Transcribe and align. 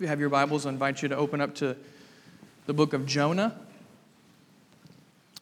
If 0.00 0.04
you 0.04 0.08
have 0.08 0.20
your 0.20 0.30
Bibles, 0.30 0.64
I 0.64 0.70
invite 0.70 1.02
you 1.02 1.10
to 1.10 1.16
open 1.18 1.42
up 1.42 1.54
to 1.56 1.76
the 2.64 2.72
book 2.72 2.94
of 2.94 3.04
Jonah, 3.04 3.54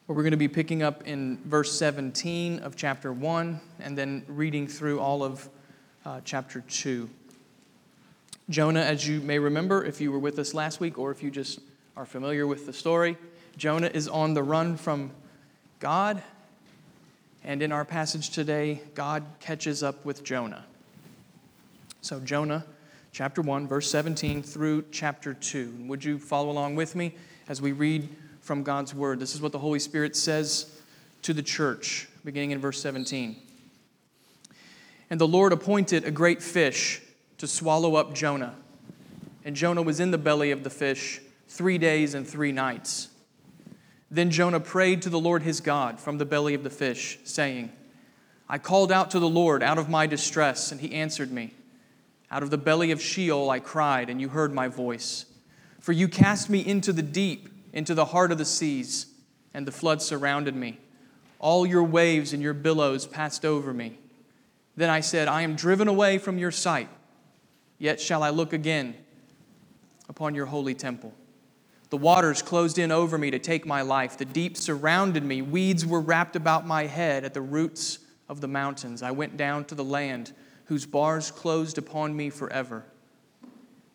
where 0.05 0.17
we're 0.17 0.25
going 0.25 0.33
to 0.33 0.37
be 0.37 0.49
picking 0.49 0.83
up 0.83 1.07
in 1.07 1.39
verse 1.45 1.79
17 1.79 2.59
of 2.59 2.75
chapter 2.75 3.13
1 3.13 3.61
and 3.79 3.97
then 3.97 4.25
reading 4.27 4.67
through 4.67 4.99
all 4.99 5.23
of 5.23 5.49
uh, 6.05 6.23
chapter 6.25 6.65
2. 6.69 7.09
Jonah, 8.51 8.81
as 8.81 9.07
you 9.07 9.21
may 9.21 9.39
remember, 9.39 9.85
if 9.85 10.01
you 10.01 10.11
were 10.11 10.19
with 10.19 10.41
us 10.41 10.53
last 10.55 10.81
week 10.81 10.99
or 10.99 11.13
if 11.13 11.23
you 11.23 11.31
just 11.31 11.61
are 11.97 12.05
familiar 12.05 12.45
with 12.45 12.67
the 12.67 12.73
story, 12.73 13.17
Jonah 13.57 13.93
is 13.95 14.09
on 14.09 14.35
the 14.35 14.43
run 14.43 14.77
from 14.77 15.13
God. 15.79 16.21
And 17.45 17.63
in 17.63 17.71
our 17.71 17.85
passage 17.85 18.31
today, 18.31 18.81
God 18.97 19.23
catches 19.39 19.85
up 19.85 20.05
with 20.05 20.25
Jonah. 20.25 20.65
So, 22.01 22.19
Jonah 22.19 22.65
chapter 23.19 23.43
1, 23.43 23.67
verse 23.67 23.91
17 23.91 24.45
through 24.45 24.85
chapter 24.93 25.35
2. 25.35 25.87
Would 25.89 26.05
you 26.05 26.21
follow 26.21 26.51
along 26.51 26.77
with 26.77 26.95
me 26.95 27.17
as 27.49 27.61
we 27.61 27.73
read 27.73 28.09
from 28.43 28.63
God's 28.63 28.95
word? 28.95 29.19
This 29.19 29.35
is 29.35 29.43
what 29.43 29.51
the 29.51 29.59
Holy 29.59 29.81
Spirit 29.81 30.15
says 30.15 30.81
to 31.23 31.35
the 31.35 31.43
church, 31.43 32.09
beginning 32.25 32.53
in 32.53 32.61
verse 32.61 32.81
17. 32.81 33.35
And 35.11 35.21
the 35.21 35.27
Lord 35.27 35.53
appointed 35.53 36.05
a 36.05 36.13
great 36.13 36.41
fish 36.41 37.03
to 37.39 37.49
swallow 37.49 37.97
up 37.97 38.15
Jonah. 38.15 38.55
And 39.45 39.57
Jonah 39.57 39.83
was 39.83 39.99
in 39.99 40.13
the 40.13 40.17
belly 40.17 40.53
of 40.53 40.63
the 40.63 40.71
fish 40.71 41.21
three 41.49 41.77
days 41.77 42.15
and 42.15 42.25
three 42.25 42.53
nights. 42.53 43.09
Then 44.13 44.31
Jonah 44.31 44.61
prayed 44.61 45.03
to 45.03 45.11
the 45.11 45.19
Lord 45.19 45.43
his 45.43 45.61
God 45.61 45.99
from 45.99 46.19
the 46.19 46.25
belly 46.25 46.55
of 46.55 46.63
the 46.63 46.71
fish, 46.71 47.19
saying, 47.25 47.73
I 48.49 48.59
called 48.59 48.93
out 48.93 49.11
to 49.11 49.19
the 49.19 49.29
Lord 49.29 49.61
out 49.61 49.77
of 49.77 49.89
my 49.89 50.07
distress, 50.07 50.71
and 50.71 50.81
he 50.81 50.93
answered 50.93 51.33
me. 51.33 51.55
Out 52.31 52.43
of 52.43 52.51
the 52.51 52.59
belly 52.59 52.91
of 52.91 53.01
Sheol 53.01 53.51
I 53.51 53.61
cried, 53.61 54.11
and 54.11 54.21
you 54.21 54.29
heard 54.29 54.53
my 54.53 54.69
voice. 54.69 55.27
For 55.81 55.93
you 55.93 56.09
cast 56.09 56.51
me 56.51 56.61
into 56.61 56.93
the 56.93 57.03
deep, 57.03 57.49
into 57.73 57.95
the 57.95 58.07
heart 58.07 58.33
of 58.33 58.39
the 58.39 58.45
seas, 58.45 59.07
and 59.55 59.67
the 59.67 59.73
flood 59.73 60.03
surrounded 60.03 60.55
me. 60.55 60.79
All 61.39 61.67
your 61.67 61.85
waves 61.85 62.33
and 62.33 62.43
your 62.43 62.55
billows 62.55 63.07
passed 63.07 63.45
over 63.45 63.73
me. 63.73 63.99
Then 64.77 64.91
I 64.91 65.01
said, 65.01 65.29
I 65.29 65.43
am 65.43 65.57
driven 65.57 65.89
away 65.89 66.19
from 66.19 66.39
your 66.39 66.51
sight, 66.51 66.89
yet 67.79 68.01
shall 68.01 68.23
I 68.23 68.31
look 68.31 68.53
again 68.53 68.95
upon 70.09 70.35
your 70.35 70.47
holy 70.47 70.75
temple. 70.75 71.15
The 71.91 71.97
waters 71.97 72.43
closed 72.43 72.79
in 72.79 72.93
over 72.93 73.17
me 73.17 73.31
to 73.31 73.39
take 73.39 73.65
my 73.65 73.81
life. 73.81 74.19
The 74.19 74.27
deep 74.27 74.57
surrounded 74.57 75.25
me. 75.25 75.41
Weeds 75.41 75.87
were 75.87 76.01
wrapped 76.01 76.37
about 76.37 76.67
my 76.67 76.87
head 76.87 77.25
at 77.25 77.33
the 77.33 77.41
roots 77.41 78.01
of 78.29 78.43
the 78.43 78.49
mountains. 78.49 79.03
I 79.03 79.13
went 79.13 79.39
down 79.39 79.65
to 79.67 79.75
the 79.75 79.85
land 79.85 80.33
whose 80.69 80.85
bars 80.85 81.31
closed 81.31 81.79
upon 81.79 82.15
me 82.15 82.29
forever. 82.29 82.85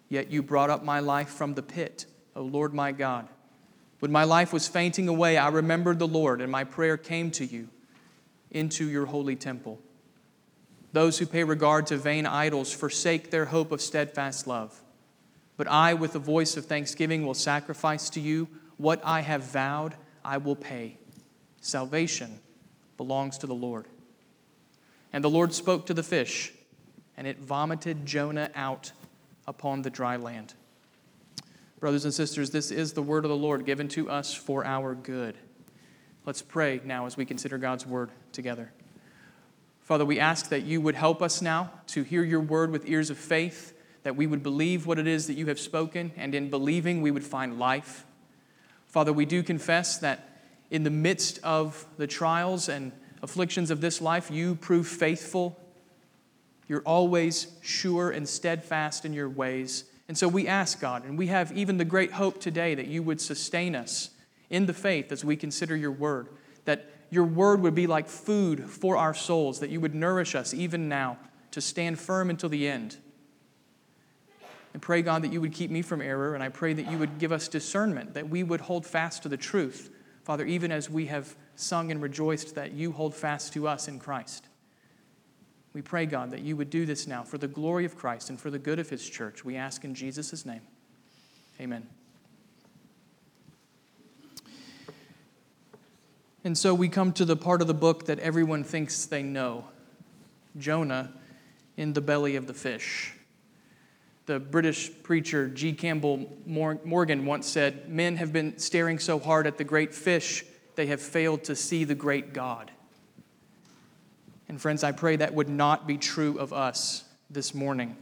Yet 0.10 0.32
you 0.32 0.42
brought 0.42 0.72
up 0.72 0.84
my 0.84 1.00
life 1.00 1.30
from 1.30 1.54
the 1.54 1.62
pit, 1.62 2.08
O 2.36 2.42
Lord 2.42 2.74
my 2.74 2.92
God. 2.92 3.28
When 4.00 4.12
my 4.12 4.24
life 4.24 4.52
was 4.52 4.68
fainting 4.68 5.08
away, 5.08 5.38
I 5.38 5.50
remembered 5.50 6.00
the 6.00 6.08
Lord, 6.08 6.42
and 6.42 6.52
my 6.52 6.64
prayer 6.64 6.98
came 6.98 7.30
to 7.32 7.46
you 7.46 7.70
into 8.50 8.90
your 8.90 9.06
holy 9.06 9.36
temple. 9.36 9.80
Those 10.94 11.20
who 11.20 11.28
pay 11.28 11.44
regard 11.44 11.88
to 11.88 11.98
vain 11.98 12.26
idols 12.26 12.74
forsake 12.74 13.30
their 13.30 13.46
hope 13.46 13.72
of 13.72 13.80
steadfast 13.80 14.48
love. 14.48 14.82
But 15.58 15.68
I, 15.68 15.94
with 15.94 16.16
a 16.16 16.20
voice 16.20 16.58
of 16.58 16.66
thanksgiving, 16.66 17.24
will 17.24 17.36
sacrifice 17.36 18.10
to 18.12 18.20
you 18.20 18.48
what 18.78 19.00
I 19.06 19.22
have 19.22 19.44
vowed, 19.44 19.96
I 20.26 20.38
will 20.38 20.56
pay. 20.56 20.98
Salvation 21.62 22.40
belongs 22.98 23.38
to 23.40 23.48
the 23.48 23.54
Lord. 23.54 23.88
And 25.12 25.24
the 25.24 25.30
Lord 25.30 25.54
spoke 25.54 25.86
to 25.86 25.94
the 25.94 26.04
fish 26.04 26.53
and 27.18 27.28
it 27.28 27.40
vomited 27.40 28.06
Jonah 28.06 28.50
out 28.56 28.92
upon 29.48 29.82
the 29.82 29.90
dry 29.90 30.16
land. 30.16 30.54
Brothers 31.80 32.06
and 32.06 32.14
sisters, 32.14 32.52
this 32.52 32.72
is 32.72 32.94
the 32.94 33.02
word 33.02 33.26
of 33.26 33.30
the 33.30 33.36
Lord 33.36 33.66
given 33.66 33.88
to 33.90 34.10
us 34.10 34.34
for 34.34 34.66
our 34.66 34.96
good. 34.96 35.38
Let's 36.26 36.42
pray 36.42 36.80
now 36.86 37.06
as 37.06 37.18
we 37.18 37.26
consider 37.26 37.58
God's 37.58 37.86
word 37.86 38.10
together. 38.32 38.72
Father, 39.82 40.06
we 40.06 40.18
ask 40.18 40.48
that 40.48 40.64
you 40.64 40.80
would 40.80 40.96
help 40.96 41.22
us 41.22 41.42
now 41.42 41.72
to 41.88 42.04
hear 42.04 42.24
your 42.24 42.40
word 42.40 42.72
with 42.72 42.88
ears 42.88 43.10
of 43.10 43.18
faith, 43.18 43.78
that 44.04 44.16
we 44.16 44.26
would 44.26 44.42
believe 44.42 44.88
what 44.88 44.98
it 44.98 45.08
is 45.08 45.28
that 45.28 45.34
you 45.34 45.48
have 45.48 45.60
spoken, 45.60 46.14
and 46.16 46.34
in 46.34 46.50
believing 46.50 47.02
we 47.02 47.12
would 47.12 47.26
find 47.26 47.60
life. 47.60 48.06
Father, 48.88 49.12
we 49.12 49.26
do 49.26 49.44
confess 49.44 49.98
that 49.98 50.30
in 50.72 50.84
the 50.84 50.90
midst 50.90 51.40
of 51.44 51.86
the 51.98 52.08
trials 52.08 52.70
and 52.70 52.94
afflictions 53.22 53.70
of 53.70 53.82
this 53.82 54.02
life, 54.02 54.32
you 54.32 54.56
prove 54.56 54.88
faithful 54.88 55.60
you're 56.68 56.82
always 56.82 57.48
sure 57.62 58.12
and 58.12 58.28
steadfast 58.28 59.06
in 59.06 59.14
your 59.14 59.30
ways. 59.30 59.86
And 60.08 60.18
so 60.18 60.28
we 60.28 60.48
ask 60.48 60.80
God, 60.80 61.06
and 61.06 61.18
we 61.18 61.28
have 61.28 61.52
even 61.52 61.78
the 61.78 61.86
great 61.86 62.12
hope 62.12 62.40
today 62.40 62.76
that 62.76 62.88
you 62.88 63.04
would 63.04 63.22
sustain 63.22 63.76
us 63.76 64.10
in 64.50 64.66
the 64.66 64.74
faith 64.74 65.12
as 65.12 65.24
we 65.26 65.36
consider 65.36 65.76
your 65.76 65.92
word, 65.92 66.30
that 66.66 66.90
your 67.10 67.26
word 67.26 67.62
would 67.62 67.76
be 67.76 67.88
like 67.88 68.08
food 68.08 68.70
for 68.70 68.98
our 68.98 69.14
souls, 69.14 69.60
that 69.60 69.70
you 69.70 69.80
would 69.80 69.96
nourish 69.96 70.36
us 70.36 70.54
even 70.54 70.90
now 70.90 71.18
to 71.52 71.62
stand 71.62 72.00
firm 72.00 72.30
until 72.30 72.50
the 72.50 72.68
end. 72.68 72.98
And 74.74 74.82
pray, 74.82 75.04
God, 75.04 75.22
that 75.24 75.32
you 75.32 75.40
would 75.40 75.54
keep 75.54 75.70
me 75.70 75.84
from 75.84 76.02
error, 76.02 76.34
and 76.34 76.44
I 76.44 76.50
pray 76.50 76.74
that 76.74 76.90
you 76.90 76.98
would 76.98 77.20
give 77.20 77.32
us 77.32 77.48
discernment, 77.48 78.16
that 78.16 78.30
we 78.30 78.42
would 78.44 78.62
hold 78.62 78.86
fast 78.86 79.24
to 79.24 79.30
the 79.30 79.38
truth. 79.38 79.92
Father, 80.24 80.46
even 80.46 80.72
as 80.72 80.90
we 80.90 81.06
have 81.08 81.36
sung 81.56 81.92
and 81.92 82.02
rejoiced 82.02 82.56
that 82.56 82.72
you 82.72 82.92
hold 82.92 83.14
fast 83.14 83.54
to 83.54 83.68
us 83.68 83.88
in 83.88 84.00
Christ. 84.00 84.48
We 85.74 85.82
pray, 85.82 86.06
God, 86.06 86.32
that 86.32 86.42
you 86.42 86.56
would 86.56 86.70
do 86.70 86.86
this 86.86 87.08
now 87.08 87.24
for 87.24 87.38
the 87.38 87.48
glory 87.48 87.86
of 87.86 87.98
Christ 87.98 88.30
and 88.30 88.40
for 88.40 88.52
the 88.52 88.60
good 88.60 88.78
of 88.80 88.90
his 88.90 89.10
church. 89.10 89.44
We 89.44 89.56
ask 89.56 89.84
in 89.84 89.96
Jesus' 89.96 90.46
name. 90.46 90.62
Amen. 91.60 91.88
And 96.44 96.58
so 96.58 96.74
we 96.74 96.90
come 96.90 97.14
to 97.14 97.26
the 97.26 97.36
part 97.36 97.62
of 97.62 97.68
the 97.68 97.74
book 97.74 98.06
that 98.06 98.20
everyone 98.20 98.64
thinks 98.64 99.06
they 99.06 99.24
know 99.24 99.66
Jonah 100.58 101.12
in 101.78 101.94
the 101.94 102.02
belly 102.02 102.36
of 102.36 102.48
the 102.48 102.54
fish. 102.54 103.14
The 104.26 104.40
British 104.40 104.92
preacher 105.04 105.48
G. 105.50 105.74
Campbell 105.74 106.32
Morgan 106.46 107.26
once 107.26 107.48
said, 107.48 107.90
Men 107.90 108.18
have 108.18 108.32
been 108.32 108.58
staring 108.58 109.00
so 109.00 109.20
hard 109.20 109.48
at 109.48 109.58
the 109.58 109.64
great 109.64 109.94
fish, 109.94 110.46
they 110.76 110.88
have 110.88 111.02
failed 111.02 111.46
to 111.46 111.56
see 111.56 111.84
the 111.84 111.96
great 111.96 112.34
God. 112.34 112.72
And 114.54 114.62
friends, 114.62 114.84
I 114.84 114.92
pray 114.92 115.16
that 115.16 115.34
would 115.34 115.50
not 115.50 115.88
be 115.88 115.98
true 115.98 116.38
of 116.38 116.54
us 116.54 117.06
this 117.28 117.56
morning. 117.56 117.98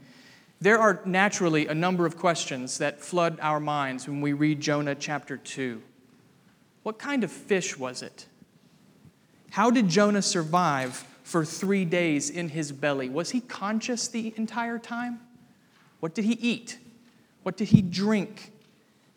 There 0.59 0.77
are 0.77 0.99
naturally 1.05 1.67
a 1.67 1.73
number 1.73 2.05
of 2.05 2.17
questions 2.17 2.79
that 2.79 2.99
flood 2.99 3.39
our 3.41 3.61
minds 3.61 4.05
when 4.05 4.19
we 4.19 4.33
read 4.33 4.59
Jonah 4.59 4.95
chapter 4.95 5.37
2. 5.37 5.81
What 6.83 6.99
kind 6.99 7.23
of 7.23 7.31
fish 7.31 7.77
was 7.77 8.01
it? 8.01 8.25
How 9.51 9.71
did 9.71 9.87
Jonah 9.87 10.21
survive 10.21 11.07
for 11.23 11.45
three 11.45 11.85
days 11.85 12.29
in 12.29 12.49
his 12.49 12.73
belly? 12.73 13.07
Was 13.07 13.29
he 13.29 13.39
conscious 13.39 14.09
the 14.09 14.33
entire 14.35 14.77
time? 14.77 15.21
What 16.01 16.13
did 16.13 16.25
he 16.25 16.33
eat? 16.33 16.79
What 17.43 17.55
did 17.55 17.69
he 17.69 17.81
drink? 17.81 18.51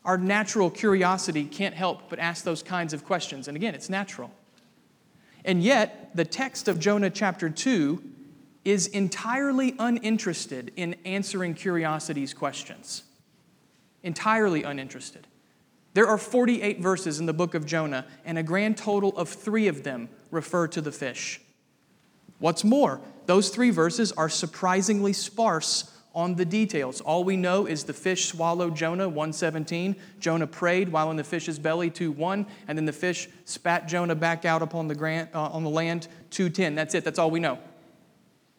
Our 0.04 0.18
natural 0.18 0.70
curiosity 0.70 1.46
can't 1.46 1.74
help 1.74 2.08
but 2.08 2.20
ask 2.20 2.44
those 2.44 2.62
kinds 2.62 2.92
of 2.92 3.04
questions. 3.04 3.48
And 3.48 3.56
again, 3.56 3.74
it's 3.74 3.90
natural. 3.90 4.30
And 5.44 5.64
yet, 5.64 6.03
the 6.14 6.24
text 6.24 6.68
of 6.68 6.78
Jonah 6.78 7.10
chapter 7.10 7.50
2 7.50 8.02
is 8.64 8.86
entirely 8.88 9.74
uninterested 9.78 10.72
in 10.76 10.94
answering 11.04 11.54
curiosity's 11.54 12.32
questions. 12.32 13.02
Entirely 14.02 14.62
uninterested. 14.62 15.26
There 15.92 16.06
are 16.06 16.18
48 16.18 16.80
verses 16.80 17.20
in 17.20 17.26
the 17.26 17.32
book 17.32 17.54
of 17.54 17.66
Jonah, 17.66 18.06
and 18.24 18.38
a 18.38 18.42
grand 18.42 18.76
total 18.76 19.16
of 19.16 19.28
three 19.28 19.68
of 19.68 19.84
them 19.84 20.08
refer 20.30 20.66
to 20.68 20.80
the 20.80 20.92
fish. 20.92 21.40
What's 22.38 22.64
more, 22.64 23.00
those 23.26 23.50
three 23.50 23.70
verses 23.70 24.10
are 24.12 24.28
surprisingly 24.28 25.12
sparse 25.12 25.90
on 26.14 26.36
the 26.36 26.44
details. 26.44 27.00
All 27.00 27.24
we 27.24 27.36
know 27.36 27.66
is 27.66 27.84
the 27.84 27.92
fish 27.92 28.26
swallowed 28.26 28.76
Jonah, 28.76 29.08
117. 29.08 29.96
Jonah 30.20 30.46
prayed 30.46 30.90
while 30.90 31.10
in 31.10 31.16
the 31.16 31.24
fish's 31.24 31.58
belly, 31.58 31.90
2:1, 31.90 32.46
and 32.68 32.78
then 32.78 32.84
the 32.84 32.92
fish 32.92 33.28
spat 33.44 33.88
Jonah 33.88 34.14
back 34.14 34.44
out 34.44 34.62
upon 34.62 34.88
the, 34.88 34.94
grant, 34.94 35.30
uh, 35.34 35.48
on 35.48 35.64
the 35.64 35.70
land, 35.70 36.08
2:10. 36.30 36.74
That's 36.74 36.94
it, 36.94 37.04
that's 37.04 37.18
all 37.18 37.30
we 37.30 37.40
know. 37.40 37.58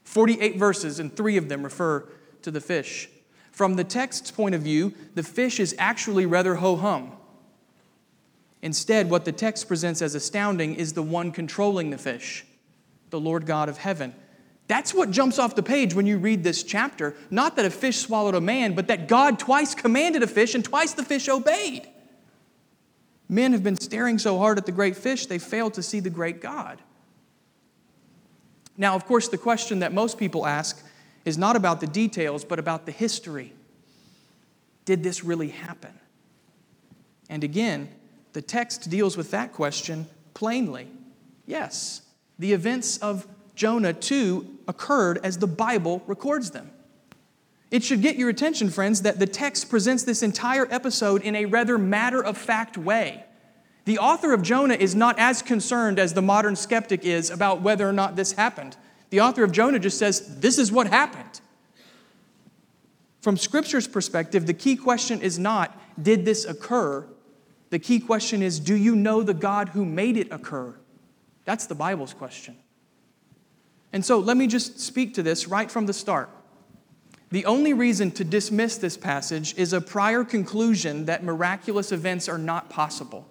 48 0.04 0.58
verses, 0.58 1.00
and 1.00 1.16
three 1.16 1.38
of 1.38 1.50
them 1.50 1.64
refer 1.64 2.08
to 2.42 2.52
the 2.52 2.62
fish. 2.62 3.10
From 3.52 3.76
the 3.76 3.84
text's 3.86 4.32
point 4.32 4.54
of 4.54 4.62
view, 4.62 4.94
the 5.16 5.24
fish 5.24 5.60
is 5.60 5.74
actually 5.80 6.26
rather 6.26 6.56
ho 6.56 6.76
hum. 6.76 7.14
Instead, 8.62 9.10
what 9.10 9.26
the 9.26 9.32
text 9.32 9.68
presents 9.68 10.02
as 10.02 10.14
astounding 10.14 10.76
is 10.76 10.94
the 10.94 11.04
one 11.04 11.32
controlling 11.32 11.90
the 11.90 11.98
fish, 11.98 12.46
the 13.12 13.20
Lord 13.20 13.46
God 13.46 13.70
of 13.70 13.78
heaven. 13.78 14.14
That's 14.68 14.94
what 14.94 15.12
jumps 15.12 15.38
off 15.38 15.56
the 15.56 15.64
page 15.64 15.94
when 15.94 16.08
you 16.08 16.18
read 16.18 16.44
this 16.44 16.64
chapter. 16.64 17.16
Not 17.30 17.56
that 17.56 17.66
a 17.66 17.70
fish 17.70 18.00
swallowed 18.00 18.36
a 18.36 18.42
man, 18.42 18.74
but 18.74 18.88
that 18.88 19.08
God 19.08 19.38
twice 19.38 19.76
commanded 19.76 20.24
a 20.24 20.28
fish 20.28 20.56
and 20.56 20.66
twice 20.66 20.94
the 20.94 21.04
fish 21.04 21.30
obeyed. 21.30 21.88
Men 23.30 23.54
have 23.54 23.64
been 23.64 23.78
staring 23.78 24.18
so 24.18 24.38
hard 24.38 24.58
at 24.58 24.66
the 24.66 24.72
great 24.72 24.96
fish, 24.96 25.26
they 25.28 25.40
failed 25.40 25.76
to 25.76 25.84
see 25.84 26.00
the 26.00 26.10
great 26.10 26.42
God. 26.42 26.82
Now, 28.78 28.96
of 28.96 29.06
course, 29.06 29.28
the 29.28 29.38
question 29.38 29.80
that 29.80 29.94
most 29.94 30.18
people 30.18 30.46
ask 30.46 30.84
is 31.24 31.38
not 31.38 31.56
about 31.56 31.80
the 31.80 31.88
details, 31.88 32.44
but 32.44 32.60
about 32.60 32.86
the 32.86 32.92
history. 32.92 33.54
Did 34.84 35.02
this 35.02 35.24
really 35.24 35.50
happen? 35.50 36.00
And 37.30 37.44
again, 37.44 37.90
the 38.34 38.42
text 38.42 38.90
deals 38.90 39.18
with 39.18 39.32
that 39.32 39.54
question 39.54 40.08
plainly. 40.34 40.88
Yes, 41.48 42.02
the 42.38 42.54
events 42.54 42.98
of 42.98 43.28
Jonah 43.56 43.94
2 43.94 44.60
occurred 44.68 45.20
as 45.24 45.38
the 45.38 45.48
Bible 45.48 46.04
records 46.06 46.52
them. 46.52 46.72
It 47.72 47.84
should 47.84 48.02
get 48.02 48.16
your 48.16 48.30
attention, 48.30 48.70
friends, 48.70 49.02
that 49.02 49.20
the 49.20 49.26
text 49.26 49.70
presents 49.70 50.04
this 50.04 50.22
entire 50.22 50.68
episode 50.70 51.24
in 51.24 51.36
a 51.36 51.46
rather 51.46 51.78
matter 51.78 52.24
of 52.24 52.38
fact 52.38 52.78
way. 52.78 53.26
The 53.86 54.00
author 54.00 54.34
of 54.34 54.42
Jonah 54.42 54.76
is 54.76 54.96
not 54.96 55.18
as 55.20 55.42
concerned 55.42 56.00
as 56.00 56.14
the 56.14 56.22
modern 56.22 56.56
skeptic 56.56 57.06
is 57.06 57.30
about 57.30 57.62
whether 57.62 57.88
or 57.88 57.94
not 57.94 58.16
this 58.16 58.34
happened. 58.34 58.78
The 59.10 59.22
author 59.22 59.44
of 59.44 59.52
Jonah 59.52 59.80
just 59.80 59.98
says, 59.98 60.40
This 60.40 60.58
is 60.58 60.72
what 60.72 60.88
happened. 60.88 61.42
From 63.22 63.38
Scripture's 63.38 63.88
perspective, 63.88 64.46
the 64.46 64.54
key 64.54 64.76
question 64.76 65.22
is 65.22 65.40
not, 65.40 65.80
Did 66.02 66.26
this 66.26 66.46
occur? 66.46 67.08
The 67.70 67.80
key 67.80 68.00
question 68.00 68.42
is, 68.42 68.60
Do 68.60 68.76
you 68.76 68.96
know 68.96 69.24
the 69.24 69.34
God 69.34 69.70
who 69.70 69.86
made 69.86 70.18
it 70.18 70.32
occur? 70.32 70.76
That's 71.46 71.68
the 71.68 71.76
Bible's 71.76 72.14
question. 72.14 72.58
And 73.96 74.04
so 74.04 74.20
let 74.20 74.36
me 74.36 74.46
just 74.46 74.82
speak 74.82 75.14
to 75.14 75.24
this 75.24 75.48
right 75.48 75.72
from 75.72 75.86
the 75.86 75.94
start. 75.94 76.30
The 77.30 77.46
only 77.46 77.72
reason 77.72 78.12
to 78.12 78.26
dismiss 78.26 78.76
this 78.78 78.98
passage 78.98 79.58
is 79.58 79.72
a 79.72 79.80
prior 79.80 80.26
conclusion 80.26 81.06
that 81.06 81.24
miraculous 81.24 81.94
events 81.94 82.28
are 82.28 82.38
not 82.38 82.70
possible. 82.70 83.26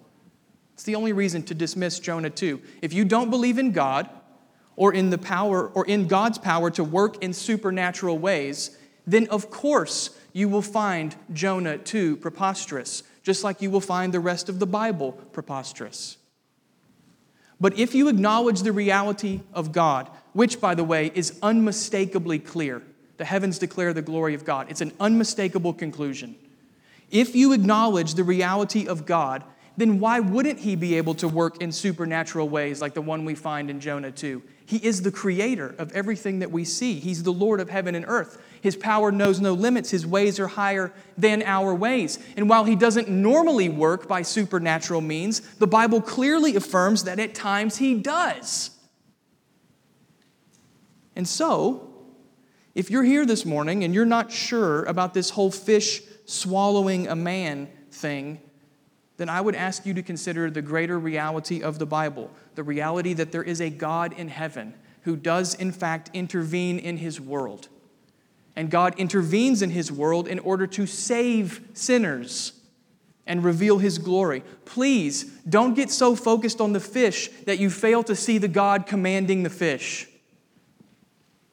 It's 0.73 0.81
the 0.81 0.95
only 0.95 1.13
reason 1.13 1.43
to 1.43 1.53
dismiss 1.53 1.99
Jonah 1.99 2.31
2. 2.31 2.59
If 2.81 2.93
you 2.93 3.05
don't 3.05 3.29
believe 3.29 3.59
in 3.59 3.73
God 3.73 4.09
or 4.75 4.91
in 4.91 5.11
the 5.11 5.19
power 5.19 5.67
or 5.67 5.85
in 5.85 6.07
God's 6.07 6.39
power 6.39 6.71
to 6.71 6.83
work 6.83 7.23
in 7.23 7.31
supernatural 7.31 8.17
ways, 8.17 8.75
then 9.05 9.27
of 9.27 9.51
course 9.51 10.17
you 10.33 10.49
will 10.49 10.63
find 10.63 11.15
Jonah 11.31 11.77
2 11.77 12.17
preposterous, 12.17 13.03
just 13.21 13.43
like 13.43 13.61
you 13.61 13.69
will 13.69 13.81
find 13.81 14.11
the 14.11 14.19
rest 14.19 14.49
of 14.49 14.57
the 14.57 14.65
Bible 14.65 15.11
preposterous. 15.11 16.17
But 17.61 17.77
if 17.77 17.93
you 17.93 18.07
acknowledge 18.07 18.63
the 18.63 18.71
reality 18.71 19.41
of 19.53 19.71
God, 19.71 20.09
which, 20.35 20.59
by 20.59 20.75
the 20.75 20.83
way, 20.83 21.09
is 21.15 21.39
unmistakably 21.41 22.37
clear, 22.37 22.81
the 23.15 23.23
heavens 23.23 23.57
declare 23.57 23.93
the 23.93 24.01
glory 24.01 24.33
of 24.33 24.43
God, 24.43 24.67
it's 24.69 24.81
an 24.81 24.91
unmistakable 24.99 25.71
conclusion. 25.71 26.35
If 27.09 27.37
you 27.37 27.53
acknowledge 27.53 28.15
the 28.15 28.25
reality 28.25 28.85
of 28.85 29.05
God, 29.05 29.45
then 29.77 30.01
why 30.01 30.19
wouldn't 30.19 30.59
he 30.59 30.75
be 30.75 30.95
able 30.95 31.13
to 31.15 31.29
work 31.29 31.61
in 31.61 31.71
supernatural 31.71 32.49
ways 32.49 32.81
like 32.81 32.93
the 32.93 33.01
one 33.01 33.23
we 33.23 33.33
find 33.33 33.69
in 33.69 33.79
Jonah 33.79 34.11
2? 34.11 34.43
He 34.65 34.75
is 34.77 35.03
the 35.03 35.11
creator 35.11 35.73
of 35.77 35.93
everything 35.93 36.39
that 36.39 36.51
we 36.51 36.65
see. 36.65 36.99
He's 36.99 37.23
the 37.23 37.31
Lord 37.31 37.61
of 37.61 37.69
heaven 37.69 37.95
and 37.95 38.03
earth. 38.05 38.41
His 38.59 38.75
power 38.75 39.13
knows 39.13 39.39
no 39.39 39.53
limits. 39.53 39.89
His 39.89 40.05
ways 40.05 40.37
are 40.37 40.47
higher 40.47 40.91
than 41.17 41.43
our 41.43 41.73
ways. 41.73 42.19
And 42.35 42.49
while 42.49 42.65
he 42.65 42.75
doesn't 42.75 43.07
normally 43.07 43.69
work 43.69 44.09
by 44.09 44.21
supernatural 44.23 44.99
means, 44.99 45.39
the 45.59 45.67
Bible 45.67 46.01
clearly 46.01 46.57
affirms 46.57 47.05
that 47.05 47.19
at 47.19 47.33
times 47.33 47.77
he 47.77 47.93
does. 47.93 48.71
And 51.15 51.27
so, 51.27 51.89
if 52.73 52.91
you're 52.91 53.03
here 53.03 53.25
this 53.25 53.45
morning 53.45 53.83
and 53.83 53.93
you're 53.93 54.05
not 54.05 54.31
sure 54.31 54.83
about 54.83 55.13
this 55.13 55.29
whole 55.29 55.51
fish 55.51 56.01
swallowing 56.25 57.07
a 57.07 57.15
man 57.15 57.69
thing, 57.91 58.41
then 59.17 59.29
I 59.29 59.39
would 59.39 59.55
ask 59.55 59.85
you 59.85 59.93
to 59.93 60.03
consider 60.03 60.51
the 60.51 60.61
greater 60.61 60.99
reality 60.99 61.63
of 61.63 61.79
the 61.79 61.85
Bible 61.85 62.29
the 62.55 62.63
reality 62.63 63.13
that 63.13 63.31
there 63.33 63.43
is 63.43 63.59
a 63.59 63.69
God 63.69 64.13
in 64.13 64.29
heaven 64.29 64.73
who 65.01 65.15
does, 65.15 65.53
in 65.55 65.71
fact, 65.71 66.09
intervene 66.13 66.79
in 66.79 66.97
his 66.97 67.19
world. 67.19 67.67
And 68.55 68.71
God 68.71 68.95
intervenes 68.97 69.61
in 69.61 69.69
his 69.69 69.91
world 69.91 70.27
in 70.27 70.39
order 70.39 70.65
to 70.67 70.87
save 70.87 71.61
sinners 71.73 72.53
and 73.27 73.43
reveal 73.43 73.77
his 73.79 73.97
glory. 73.97 74.43
Please 74.63 75.25
don't 75.47 75.73
get 75.73 75.91
so 75.91 76.15
focused 76.15 76.61
on 76.61 76.73
the 76.73 76.79
fish 76.79 77.27
that 77.45 77.59
you 77.59 77.69
fail 77.69 78.03
to 78.03 78.15
see 78.15 78.37
the 78.37 78.47
God 78.47 78.85
commanding 78.85 79.43
the 79.43 79.49
fish. 79.49 80.07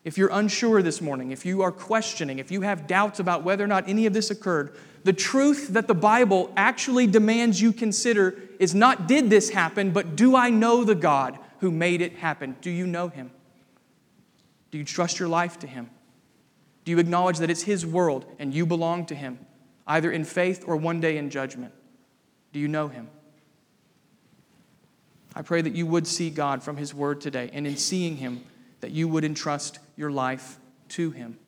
If 0.04 0.18
you're 0.18 0.30
unsure 0.32 0.82
this 0.82 1.00
morning, 1.00 1.30
if 1.30 1.46
you 1.46 1.62
are 1.62 1.70
questioning, 1.70 2.38
if 2.40 2.50
you 2.50 2.62
have 2.62 2.86
doubts 2.86 3.20
about 3.20 3.44
whether 3.44 3.62
or 3.62 3.68
not 3.68 3.88
any 3.88 4.06
of 4.06 4.12
this 4.12 4.30
occurred, 4.30 4.76
the 5.04 5.12
truth 5.12 5.68
that 5.68 5.86
the 5.86 5.94
Bible 5.94 6.52
actually 6.56 7.06
demands 7.06 7.60
you 7.60 7.72
consider 7.72 8.40
is 8.58 8.74
not 8.74 9.06
did 9.06 9.30
this 9.30 9.50
happen, 9.50 9.92
but 9.92 10.16
do 10.16 10.34
I 10.36 10.50
know 10.50 10.82
the 10.82 10.94
God 10.94 11.38
who 11.60 11.70
made 11.70 12.00
it 12.00 12.14
happen? 12.14 12.56
Do 12.60 12.70
you 12.70 12.86
know 12.86 13.08
him? 13.08 13.30
Do 14.72 14.78
you 14.78 14.84
trust 14.84 15.20
your 15.20 15.28
life 15.28 15.58
to 15.60 15.66
him? 15.66 15.90
Do 16.84 16.90
you 16.90 16.98
acknowledge 16.98 17.38
that 17.38 17.50
it's 17.50 17.62
his 17.62 17.86
world 17.86 18.24
and 18.40 18.52
you 18.52 18.66
belong 18.66 19.06
to 19.06 19.14
him, 19.14 19.38
either 19.86 20.10
in 20.10 20.24
faith 20.24 20.64
or 20.66 20.76
one 20.76 21.00
day 21.00 21.16
in 21.16 21.30
judgment? 21.30 21.72
Do 22.52 22.58
you 22.58 22.66
know 22.66 22.88
him? 22.88 23.08
I 25.34 25.42
pray 25.42 25.62
that 25.62 25.74
you 25.74 25.86
would 25.86 26.06
see 26.06 26.28
God 26.30 26.62
from 26.62 26.76
his 26.76 26.92
word 26.92 27.20
today, 27.20 27.50
and 27.52 27.66
in 27.66 27.76
seeing 27.76 28.16
him, 28.16 28.44
that 28.80 28.90
you 28.90 29.08
would 29.08 29.24
entrust 29.24 29.78
your 30.02 30.10
life 30.10 30.58
to 30.90 31.12
Him. 31.12 31.38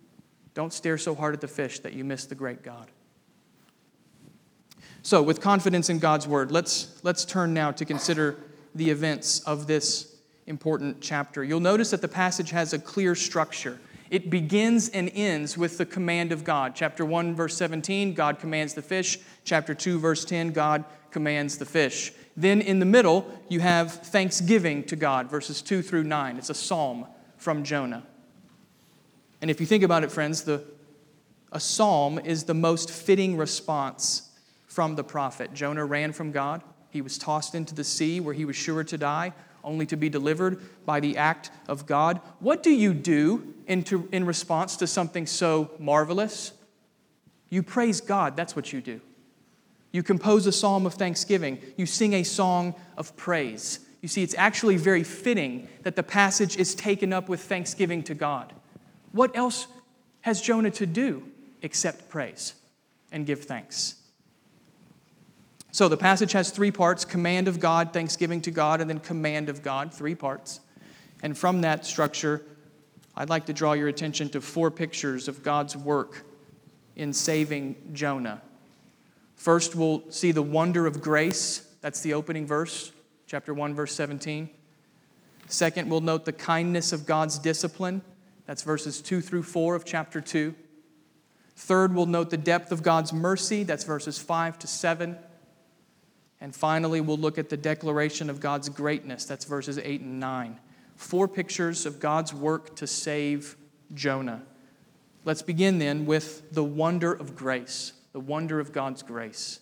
Don't 0.55 0.73
stare 0.73 0.97
so 0.97 1.15
hard 1.15 1.35
at 1.35 1.43
the 1.43 1.49
fish 1.49 1.81
that 1.81 1.93
you 1.93 2.05
miss 2.05 2.25
the 2.25 2.35
great 2.35 2.63
God. 2.63 2.91
So, 5.03 5.23
with 5.23 5.43
confidence 5.43 5.91
in 5.91 5.99
God's 5.99 6.27
word, 6.27 6.51
let's, 6.51 6.99
let's 7.03 7.27
turn 7.27 7.53
now 7.53 7.73
to 7.73 7.85
consider 7.85 8.37
the 8.75 8.89
events 8.89 9.41
of 9.41 9.67
this 9.67 10.17
important 10.47 11.01
chapter. 11.03 11.45
You'll 11.45 11.61
notice 11.61 11.91
that 11.91 12.01
the 12.01 12.09
passage 12.09 12.51
has 12.53 12.73
a 12.73 12.79
clear 12.79 13.15
structure. 13.15 13.79
It 14.11 14.31
begins 14.31 14.89
and 14.91 15.11
ends 15.13 15.59
with 15.59 15.77
the 15.77 15.85
command 15.85 16.31
of 16.31 16.45
God. 16.45 16.75
Chapter 16.75 17.05
1, 17.05 17.35
verse 17.35 17.57
17, 17.57 18.15
God 18.15 18.39
commands 18.39 18.75
the 18.75 18.83
fish. 18.83 19.19
Chapter 19.45 19.75
2, 19.75 19.99
verse 19.99 20.25
10, 20.25 20.53
God 20.53 20.85
commands 21.11 21.59
the 21.59 21.67
fish. 21.67 22.13
Then 22.37 22.61
in 22.61 22.79
the 22.79 22.87
middle, 22.87 23.27
you 23.49 23.61
have 23.61 23.93
thanksgiving 23.93 24.85
to 24.85 24.97
God, 24.97 25.29
verses 25.29 25.61
2 25.63 25.83
through 25.83 26.05
9. 26.05 26.37
It's 26.37 26.51
a 26.51 26.55
psalm 26.55 27.07
from 27.37 27.65
Jonah. 27.65 28.05
And 29.45 29.51
if 29.51 29.61
you 29.61 29.67
think 29.67 29.85
about 29.85 30.05
it, 30.05 30.11
friends, 30.11 30.45
the, 30.45 30.65
a 31.53 31.61
psalm 31.61 32.19
is 32.19 32.45
the 32.45 32.55
most 32.55 32.91
fitting 32.91 33.37
response 33.37 34.31
from 34.67 34.95
the 34.95 35.05
prophet. 35.05 35.53
Jonah 35.53 35.85
ran 35.85 36.15
from 36.15 36.33
God. 36.33 36.63
He 36.89 37.03
was 37.03 37.19
tossed 37.19 37.55
into 37.55 37.75
the 37.75 37.85
sea 37.85 38.21
where 38.21 38.33
he 38.33 38.47
was 38.47 38.57
sure 38.57 38.83
to 38.85 38.97
die, 38.97 39.35
only 39.63 39.85
to 39.85 39.99
be 39.99 40.09
delivered 40.09 40.63
by 40.87 40.99
the 40.99 41.19
act 41.19 41.51
of 41.69 41.85
God. 41.85 42.23
What 42.41 42.63
do 42.63 42.71
you 42.71 42.95
do 42.95 43.53
in, 43.67 43.83
to, 43.83 44.09
in 44.13 44.25
response 44.25 44.77
to 44.77 44.87
something 44.87 45.27
so 45.27 45.73
marvelous? 45.79 46.53
You 47.51 47.63
praise 47.63 48.01
God. 48.01 48.39
That's 48.39 48.57
what 48.57 48.73
you 48.73 48.81
do. 48.81 49.03
You 49.93 50.03
compose 50.03 50.47
a 50.47 50.53
psalm 50.53 50.87
of 50.87 50.95
thanksgiving. 50.95 51.59
You 51.77 51.85
sing 51.85 52.15
a 52.15 52.23
song 52.23 52.77
of 52.97 53.15
praise. 53.15 53.81
You 54.01 54.09
see, 54.09 54.23
it's 54.23 54.35
actually 54.39 54.79
very 54.79 55.05
fitting 55.05 55.69
that 55.83 55.97
the 55.97 56.03
passage 56.03 56.57
is 56.57 56.75
taken 56.75 57.13
up 57.13 57.29
with 57.29 57.43
thanksgiving 57.43 58.03
to 58.05 58.15
God. 58.15 58.55
What 59.15 59.37
else 59.37 59.69
has 60.23 60.41
Jonah 60.41 60.73
to 60.73 60.87
do 60.87 61.23
except 61.63 62.09
praise 62.09 62.55
and 63.13 63.25
give 63.25 63.45
thanks? 63.45 63.95
So 65.71 65.89
the 65.89 65.97
passage 65.97 66.33
has 66.33 66.51
three 66.51 66.73
parts 66.73 67.05
command 67.05 67.47
of 67.47 67.61
God, 67.61 67.93
thanksgiving 67.93 68.41
to 68.43 68.51
God, 68.51 68.81
and 68.81 68.91
then 68.91 68.99
command 68.99 69.49
of 69.49 69.63
God, 69.63 69.95
three 69.95 70.17
parts. 70.17 70.59
And 71.23 71.39
from 71.39 71.61
that 71.61 71.87
structure, 71.87 72.43
I'd 73.17 73.31
like 73.31 73.47
to 73.47 73.53
draw 73.53 73.75
your 73.75 73.87
attention 73.87 74.31
to 74.31 74.41
four 74.41 74.73
pictures 74.73 75.29
of 75.29 75.45
God's 75.45 75.77
work 75.77 76.25
in 76.97 77.13
saving 77.13 77.77
Jonah. 77.93 78.43
First, 79.37 79.77
we'll 79.77 80.03
see 80.11 80.33
the 80.33 80.43
wonder 80.43 80.89
of 80.89 81.01
grace. 81.01 81.69
That's 81.83 82.01
the 82.01 82.15
opening 82.15 82.49
verse 82.49 82.91
chapter 83.29 83.55
1, 83.55 83.75
verse 83.75 83.95
17. 83.95 84.51
Second, 85.47 85.89
we'll 85.89 86.01
note 86.01 86.25
the 86.25 86.33
kindness 86.33 86.93
of 86.93 87.07
God's 87.07 87.39
discipline. 87.39 88.03
That's 88.47 88.63
verses 88.63 89.01
2 89.01 89.21
through 89.21 89.45
4 89.45 89.75
of 89.75 89.85
chapter 89.85 90.21
2. 90.21 90.55
Third, 91.57 91.95
we'll 91.95 92.07
note 92.07 92.31
the 92.31 92.37
depth 92.37 92.73
of 92.73 92.83
God's 92.83 93.13
mercy. 93.13 93.63
That's 93.63 93.85
verses 93.85 94.19
5 94.19 94.59
to 94.61 94.67
7. 94.67 95.17
And 96.41 96.55
finally, 96.55 97.01
we'll 97.01 97.17
look 97.17 97.39
at 97.39 97.49
the 97.49 97.57
declaration 97.57 98.29
of 98.29 98.41
God's 98.41 98.69
greatness. 98.69 99.25
That's 99.25 99.45
verses 99.45 99.79
8 99.79 100.01
and 100.03 100.21
9. 100.21 100.59
Four 100.97 101.27
pictures 101.29 101.87
of 101.87 102.01
God's 102.01 102.35
work 102.35 102.77
to 102.77 102.87
save 102.87 103.57
Jonah. 103.95 104.43
Let's 105.25 105.43
begin 105.43 105.79
then 105.79 106.05
with 106.05 106.53
the 106.53 106.65
wonder 106.65 107.13
of 107.13 107.35
grace, 107.35 107.93
the 108.13 108.21
wonder 108.21 108.61
of 108.61 108.73
God's 108.73 109.03
grace. 109.03 109.61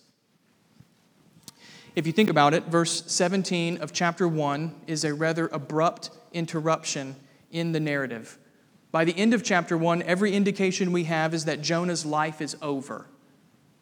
If 1.95 2.07
you 2.07 2.11
think 2.11 2.29
about 2.29 2.53
it, 2.53 2.65
verse 2.65 3.03
17 3.05 3.77
of 3.77 3.93
chapter 3.93 4.27
1 4.27 4.75
is 4.87 5.05
a 5.05 5.13
rather 5.13 5.47
abrupt 5.47 6.09
interruption 6.33 7.15
in 7.51 7.71
the 7.71 7.79
narrative. 7.79 8.37
By 8.93 9.05
the 9.05 9.17
end 9.17 9.33
of 9.33 9.41
chapter 9.41 9.75
1, 9.75 10.03
every 10.03 10.33
indication 10.33 10.91
we 10.91 11.05
have 11.05 11.33
is 11.33 11.45
that 11.45 11.63
Jonah's 11.63 12.05
life 12.05 12.41
is 12.41 12.55
over. 12.61 13.07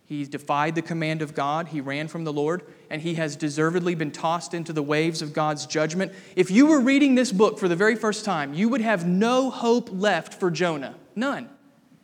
He 0.05 0.23
defied 0.23 0.73
the 0.73 0.81
command 0.81 1.21
of 1.21 1.35
God, 1.35 1.67
he 1.67 1.81
ran 1.81 2.07
from 2.07 2.23
the 2.23 2.31
Lord, 2.31 2.63
and 2.89 3.01
he 3.01 3.15
has 3.15 3.35
deservedly 3.35 3.93
been 3.93 4.11
tossed 4.11 4.53
into 4.53 4.71
the 4.71 4.81
waves 4.81 5.21
of 5.21 5.33
God's 5.33 5.65
judgment. 5.65 6.13
If 6.37 6.49
you 6.49 6.65
were 6.65 6.79
reading 6.79 7.15
this 7.15 7.33
book 7.33 7.59
for 7.59 7.67
the 7.67 7.75
very 7.75 7.97
first 7.97 8.23
time, 8.23 8.53
you 8.53 8.69
would 8.69 8.79
have 8.79 9.05
no 9.05 9.49
hope 9.49 9.89
left 9.91 10.33
for 10.33 10.49
Jonah. 10.49 10.95
None. 11.13 11.49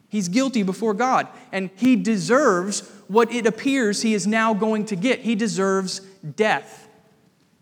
He's 0.09 0.27
guilty 0.27 0.63
before 0.63 0.93
God, 0.93 1.29
and 1.53 1.69
he 1.77 1.95
deserves 1.95 2.81
what 3.07 3.31
it 3.31 3.45
appears 3.45 4.01
he 4.01 4.15
is 4.15 4.27
now 4.27 4.53
going 4.53 4.83
to 4.83 4.97
get. 4.97 5.21
He 5.21 5.35
deserves 5.35 6.01
death. 6.35 6.89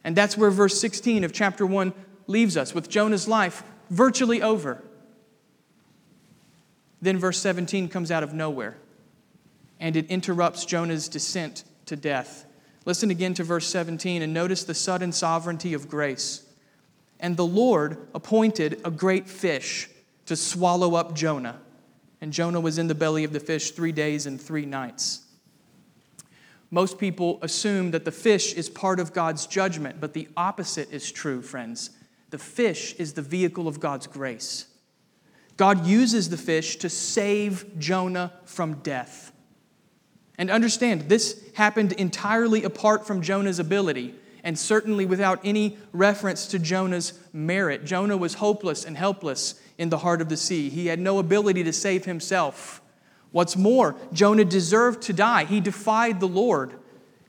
And 0.03 0.15
that's 0.15 0.35
where 0.35 0.49
verse 0.49 0.81
16 0.81 1.23
of 1.23 1.33
chapter 1.33 1.67
1 1.67 1.93
leaves 2.25 2.57
us, 2.57 2.73
with 2.73 2.89
Jonah's 2.89 3.27
life 3.27 3.61
virtually 3.91 4.41
over. 4.41 4.81
Then 7.05 7.19
verse 7.19 7.39
17 7.39 7.89
comes 7.89 8.09
out 8.09 8.23
of 8.23 8.33
nowhere, 8.33 8.77
and 9.79 9.95
it 9.95 10.07
interrupts 10.07 10.65
Jonah's 10.65 11.07
descent 11.07 11.63
to 11.85 11.95
death. 11.95 12.47
Listen 12.83 13.11
again 13.11 13.35
to 13.35 13.43
verse 13.43 13.67
17 13.67 14.23
and 14.23 14.33
notice 14.33 14.63
the 14.63 14.73
sudden 14.73 15.11
sovereignty 15.11 15.75
of 15.75 15.87
grace. 15.87 16.41
And 17.19 17.37
the 17.37 17.45
Lord 17.45 18.07
appointed 18.15 18.81
a 18.83 18.89
great 18.89 19.29
fish 19.29 19.87
to 20.25 20.35
swallow 20.35 20.95
up 20.95 21.13
Jonah. 21.13 21.59
And 22.21 22.33
Jonah 22.33 22.59
was 22.59 22.79
in 22.79 22.87
the 22.87 22.95
belly 22.95 23.23
of 23.23 23.33
the 23.33 23.39
fish 23.39 23.69
three 23.69 23.91
days 23.91 24.25
and 24.25 24.41
three 24.41 24.65
nights. 24.65 25.27
Most 26.71 26.97
people 26.97 27.37
assume 27.43 27.91
that 27.91 28.05
the 28.05 28.11
fish 28.11 28.53
is 28.53 28.67
part 28.67 28.99
of 28.99 29.13
God's 29.13 29.45
judgment, 29.45 30.01
but 30.01 30.13
the 30.13 30.27
opposite 30.35 30.91
is 30.91 31.11
true, 31.11 31.43
friends. 31.43 31.91
The 32.31 32.39
fish 32.39 32.95
is 32.95 33.13
the 33.13 33.21
vehicle 33.21 33.67
of 33.67 33.79
God's 33.79 34.07
grace. 34.07 34.65
God 35.57 35.85
uses 35.85 36.29
the 36.29 36.37
fish 36.37 36.77
to 36.77 36.89
save 36.89 37.79
Jonah 37.79 38.33
from 38.45 38.75
death. 38.75 39.31
And 40.37 40.51
understand, 40.51 41.03
this 41.03 41.41
happened 41.53 41.93
entirely 41.93 42.63
apart 42.63 43.07
from 43.07 43.21
Jonah's 43.21 43.59
ability 43.59 44.15
and 44.43 44.59
certainly 44.59 45.05
without 45.05 45.39
any 45.43 45.77
reference 45.91 46.45
to 46.47 46.59
Jonah's 46.59 47.13
merit. 47.33 47.83
Jonah 47.83 48.17
was 48.17 48.35
hopeless 48.35 48.85
and 48.85 48.95
helpless 48.95 49.59
in 49.77 49.89
the 49.89 49.97
heart 49.97 50.21
of 50.21 50.29
the 50.29 50.37
sea, 50.37 50.69
he 50.69 50.87
had 50.87 50.99
no 50.99 51.19
ability 51.19 51.63
to 51.63 51.73
save 51.73 52.05
himself. 52.05 52.81
What's 53.31 53.57
more, 53.57 53.97
Jonah 54.13 54.45
deserved 54.45 55.01
to 55.03 55.13
die. 55.13 55.43
He 55.43 55.59
defied 55.59 56.21
the 56.21 56.27
Lord. 56.27 56.71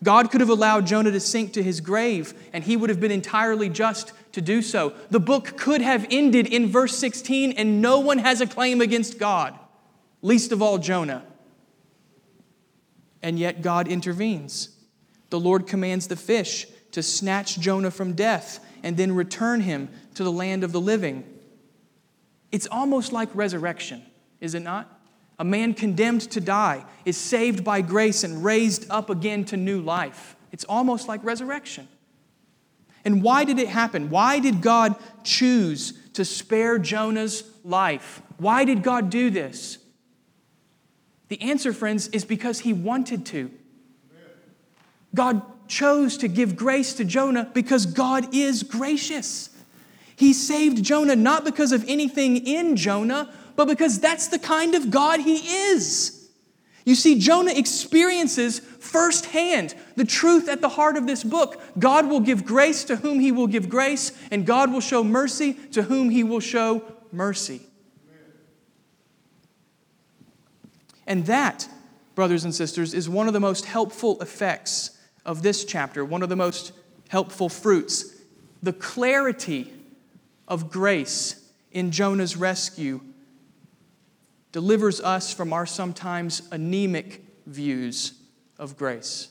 God 0.03 0.31
could 0.31 0.41
have 0.41 0.50
allowed 0.50 0.87
Jonah 0.87 1.11
to 1.11 1.21
sink 1.21 1.55
to 1.55 1.62
his 1.62 1.81
grave, 1.81 2.35
and 2.53 2.65
he 2.65 2.76
would 2.76 2.91
have 2.91 3.00
been 3.00 3.11
entirely 3.11 3.69
just 3.69 4.12
to 4.33 4.41
do 4.41 4.61
so. 4.61 4.93
The 5.11 5.21
book 5.21 5.57
could 5.57 5.81
have 5.81 6.07
ended 6.11 6.47
in 6.47 6.69
verse 6.69 6.97
16, 6.99 7.53
and 7.53 7.81
no 7.81 8.00
one 8.00 8.19
has 8.19 8.41
a 8.41 8.47
claim 8.47 8.81
against 8.81 9.19
God, 9.19 9.59
least 10.21 10.53
of 10.53 10.61
all 10.61 10.79
Jonah. 10.79 11.25
And 13.23 13.38
yet 13.38 13.62
God 13.62 13.88
intervenes. 13.88 14.69
The 15.31 15.41
Lord 15.41 15.67
commands 15.67 16.07
the 16.07 16.17
fish 16.17 16.67
to 16.93 17.03
snatch 17.03 17.59
Jonah 17.59 17.91
from 17.91 18.12
death 18.12 18.61
and 18.83 18.97
then 18.97 19.15
return 19.15 19.62
him 19.62 19.88
to 20.15 20.23
the 20.23 20.33
land 20.33 20.62
of 20.62 20.73
the 20.73 20.81
living. 20.81 21.25
It's 22.53 22.69
almost 22.71 23.12
like 23.12 23.29
resurrection, 23.35 24.03
is 24.41 24.55
it 24.55 24.61
not? 24.61 24.96
A 25.38 25.45
man 25.45 25.75
condemned 25.75 26.23
to 26.33 26.40
die 26.40 26.85
is 27.05 27.16
saved 27.16 27.62
by 27.62 27.83
grace 27.83 28.25
and 28.25 28.43
raised 28.43 28.90
up 28.90 29.11
again 29.11 29.45
to 29.47 29.57
new 29.57 29.81
life. 29.81 30.37
It's 30.52 30.64
almost 30.64 31.09
like 31.09 31.23
resurrection. 31.23 31.88
And 33.05 33.23
why 33.23 33.45
did 33.45 33.59
it 33.59 33.69
happen? 33.69 34.11
Why 34.11 34.40
did 34.40 34.62
God 34.62 34.97
choose 35.23 35.93
to 36.14 36.25
spare 36.25 36.78
Jonah's 36.78 37.45
life? 37.62 38.23
Why 38.38 38.64
did 38.64 38.83
God 38.83 39.11
do 39.11 39.31
this? 39.31 39.78
The 41.28 41.40
answer, 41.43 41.73
friends, 41.73 42.09
is 42.09 42.25
because 42.25 42.61
he 42.61 42.73
wanted 42.73 43.26
to. 43.26 43.50
God 45.14 45.43
chose 45.69 46.16
to 46.19 46.28
give 46.28 46.57
grace 46.57 46.95
to 46.95 47.05
Jonah 47.05 47.50
because 47.52 47.87
God 47.87 48.35
is 48.35 48.62
gracious. 48.62 49.50
He 50.14 50.33
saved 50.33 50.83
Jonah 50.83 51.16
not 51.16 51.45
because 51.45 51.73
of 51.73 51.85
anything 51.88 52.47
in 52.47 52.76
Jonah, 52.76 53.33
but 53.56 53.66
because 53.66 53.98
that's 53.98 54.28
the 54.28 54.38
kind 54.38 54.75
of 54.75 54.90
God 54.90 55.20
he 55.20 55.36
is. 55.70 56.12
You 56.84 56.94
see, 56.94 57.18
Jonah 57.18 57.52
experiences 57.52 58.60
firsthand 58.60 59.75
the 59.96 60.04
truth 60.04 60.48
at 60.48 60.60
the 60.60 60.68
heart 60.68 60.96
of 60.96 61.06
this 61.06 61.25
book. 61.25 61.60
God 61.76 62.08
will 62.08 62.20
give 62.20 62.44
grace 62.44 62.84
to 62.84 62.96
whom 62.96 63.18
he 63.18 63.32
will 63.32 63.48
give 63.48 63.68
grace, 63.68 64.12
and 64.30 64.46
God 64.46 64.72
will 64.72 64.80
show 64.80 65.02
mercy 65.02 65.54
to 65.72 65.82
whom 65.82 66.10
he 66.10 66.22
will 66.22 66.38
show 66.38 66.84
mercy. 67.10 67.62
And 71.08 71.26
that, 71.26 71.68
brothers 72.14 72.44
and 72.44 72.54
sisters, 72.54 72.94
is 72.94 73.08
one 73.08 73.26
of 73.26 73.32
the 73.32 73.40
most 73.40 73.64
helpful 73.64 74.20
effects 74.20 74.96
of 75.25 75.42
this 75.42 75.64
chapter, 75.64 76.04
one 76.04 76.22
of 76.22 76.28
the 76.28 76.36
most 76.36 76.72
helpful 77.08 77.48
fruits. 77.48 78.14
The 78.62 78.72
clarity 78.72 79.72
of 80.46 80.70
grace 80.70 81.50
in 81.72 81.90
Jonah's 81.90 82.36
rescue 82.36 83.00
delivers 84.56 85.02
us 85.02 85.34
from 85.34 85.52
our 85.52 85.66
sometimes 85.66 86.40
anemic 86.50 87.22
views 87.44 88.14
of 88.58 88.75
grace. 88.75 89.28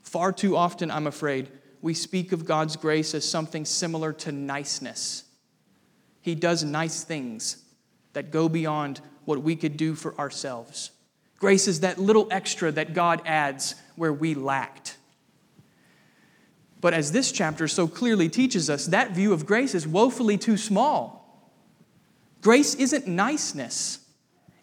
Far 0.00 0.32
too 0.32 0.56
often, 0.56 0.90
I'm 0.90 1.06
afraid, 1.06 1.50
we 1.82 1.92
speak 1.92 2.32
of 2.32 2.46
God's 2.46 2.74
grace 2.76 3.14
as 3.14 3.28
something 3.28 3.66
similar 3.66 4.14
to 4.14 4.32
niceness. 4.32 5.24
He 6.22 6.34
does 6.34 6.64
nice 6.64 7.04
things 7.04 7.66
that 8.14 8.30
go 8.30 8.48
beyond 8.48 9.02
what 9.26 9.42
we 9.42 9.54
could 9.54 9.76
do 9.76 9.94
for 9.94 10.18
ourselves. 10.18 10.90
Grace 11.38 11.68
is 11.68 11.80
that 11.80 11.98
little 11.98 12.28
extra 12.30 12.72
that 12.72 12.94
God 12.94 13.20
adds 13.26 13.74
where 13.94 14.10
we 14.10 14.32
lacked. 14.34 14.96
But 16.80 16.94
as 16.94 17.12
this 17.12 17.30
chapter 17.30 17.68
so 17.68 17.86
clearly 17.86 18.30
teaches 18.30 18.70
us, 18.70 18.86
that 18.86 19.10
view 19.10 19.34
of 19.34 19.44
grace 19.44 19.74
is 19.74 19.86
woefully 19.86 20.38
too 20.38 20.56
small. 20.56 21.25
Grace 22.46 22.76
isn't 22.76 23.08
niceness, 23.08 23.98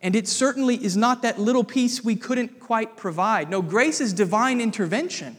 and 0.02 0.16
it 0.16 0.26
certainly 0.26 0.82
is 0.82 0.96
not 0.96 1.22
that 1.24 1.38
little 1.38 1.66
piece 1.66 2.02
we 2.02 2.16
couldn't 2.16 2.62
quite 2.62 2.96
provide. 2.96 3.50
No, 3.50 3.62
grace 3.62 4.00
is 4.00 4.14
divine 4.14 4.62
intervention. 4.62 5.36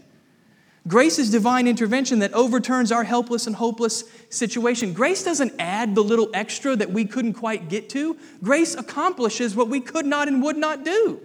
Grace 0.87 1.19
is 1.19 1.31
divine 1.31 1.67
intervention 1.67 2.19
that 2.19 2.35
overturns 2.35 2.93
our 2.93 3.03
helpless 3.03 3.47
and 3.47 3.57
hopeless 3.57 4.05
situation. 4.29 4.93
Grace 4.93 5.25
doesn't 5.25 5.55
add 5.59 5.95
the 5.95 6.05
little 6.05 6.29
extra 6.35 6.77
that 6.77 6.91
we 6.91 7.07
couldn't 7.07 7.33
quite 7.33 7.71
get 7.71 7.89
to. 7.89 8.15
Grace 8.43 8.75
accomplishes 8.75 9.57
what 9.57 9.71
we 9.71 9.81
could 9.81 10.05
not 10.05 10.29
and 10.29 10.43
would 10.43 10.59
not 10.59 10.85
do. 10.85 11.23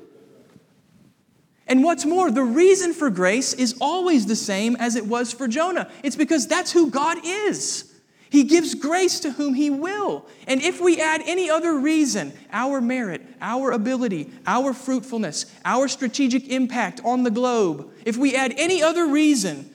And 1.67 1.83
what's 1.83 2.05
more, 2.05 2.31
the 2.31 2.43
reason 2.43 2.93
for 2.93 3.09
grace 3.09 3.53
is 3.53 3.75
always 3.81 4.25
the 4.25 4.37
same 4.37 4.77
as 4.77 4.95
it 4.95 5.05
was 5.05 5.33
for 5.33 5.49
Jonah. 5.49 5.91
It's 6.01 6.15
because 6.15 6.47
that's 6.47 6.71
who 6.71 6.89
God 6.89 7.17
is. 7.21 7.88
He 8.29 8.43
gives 8.43 8.75
grace 8.75 9.19
to 9.21 9.31
whom 9.31 9.55
He 9.55 9.69
will. 9.69 10.27
And 10.47 10.61
if 10.61 10.79
we 10.79 11.01
add 11.01 11.21
any 11.25 11.49
other 11.49 11.75
reason, 11.77 12.33
our 12.51 12.79
merit, 12.79 13.25
our 13.41 13.71
ability, 13.71 14.29
our 14.45 14.73
fruitfulness, 14.73 15.51
our 15.65 15.87
strategic 15.87 16.47
impact 16.47 17.01
on 17.03 17.23
the 17.23 17.31
globe, 17.31 17.91
if 18.05 18.17
we 18.17 18.35
add 18.35 18.53
any 18.57 18.83
other 18.83 19.07
reason, 19.07 19.73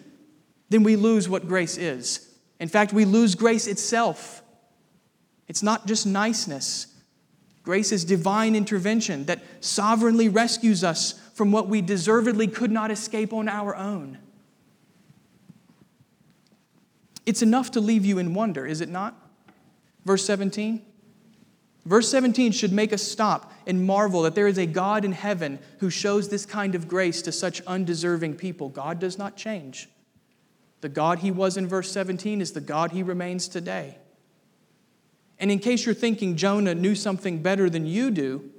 then 0.68 0.84
we 0.84 0.96
lose 0.96 1.28
what 1.28 1.48
grace 1.48 1.76
is. 1.76 2.32
In 2.60 2.68
fact, 2.68 2.92
we 2.92 3.04
lose 3.04 3.34
grace 3.34 3.66
itself. 3.66 4.42
It's 5.48 5.62
not 5.62 5.86
just 5.86 6.06
niceness, 6.06 6.86
grace 7.62 7.92
is 7.92 8.04
divine 8.04 8.54
intervention 8.54 9.24
that 9.26 9.42
sovereignly 9.60 10.28
rescues 10.28 10.84
us 10.84 11.12
from 11.34 11.50
what 11.50 11.68
we 11.68 11.82
deservedly 11.82 12.46
could 12.46 12.70
not 12.70 12.90
escape 12.90 13.32
on 13.32 13.48
our 13.48 13.74
own. 13.74 14.18
It's 17.26 17.42
enough 17.42 17.70
to 17.72 17.80
leave 17.80 18.04
you 18.04 18.18
in 18.18 18.34
wonder, 18.34 18.66
is 18.66 18.80
it 18.80 18.88
not? 18.88 19.14
Verse 20.04 20.24
17. 20.24 20.82
Verse 21.86 22.08
17 22.10 22.52
should 22.52 22.72
make 22.72 22.92
us 22.92 23.02
stop 23.02 23.52
and 23.66 23.86
marvel 23.86 24.22
that 24.22 24.34
there 24.34 24.46
is 24.46 24.58
a 24.58 24.66
God 24.66 25.04
in 25.04 25.12
heaven 25.12 25.58
who 25.80 25.90
shows 25.90 26.28
this 26.28 26.46
kind 26.46 26.74
of 26.74 26.88
grace 26.88 27.20
to 27.22 27.32
such 27.32 27.60
undeserving 27.62 28.36
people. 28.36 28.68
God 28.68 28.98
does 28.98 29.18
not 29.18 29.36
change. 29.36 29.88
The 30.80 30.88
God 30.88 31.20
he 31.20 31.30
was 31.30 31.56
in 31.56 31.66
verse 31.66 31.90
17 31.92 32.40
is 32.40 32.52
the 32.52 32.60
God 32.60 32.92
he 32.92 33.02
remains 33.02 33.48
today. 33.48 33.98
And 35.38 35.50
in 35.50 35.58
case 35.58 35.84
you're 35.84 35.94
thinking 35.94 36.36
Jonah 36.36 36.74
knew 36.74 36.94
something 36.94 37.42
better 37.42 37.68
than 37.68 37.86
you 37.86 38.10
do, 38.10 38.50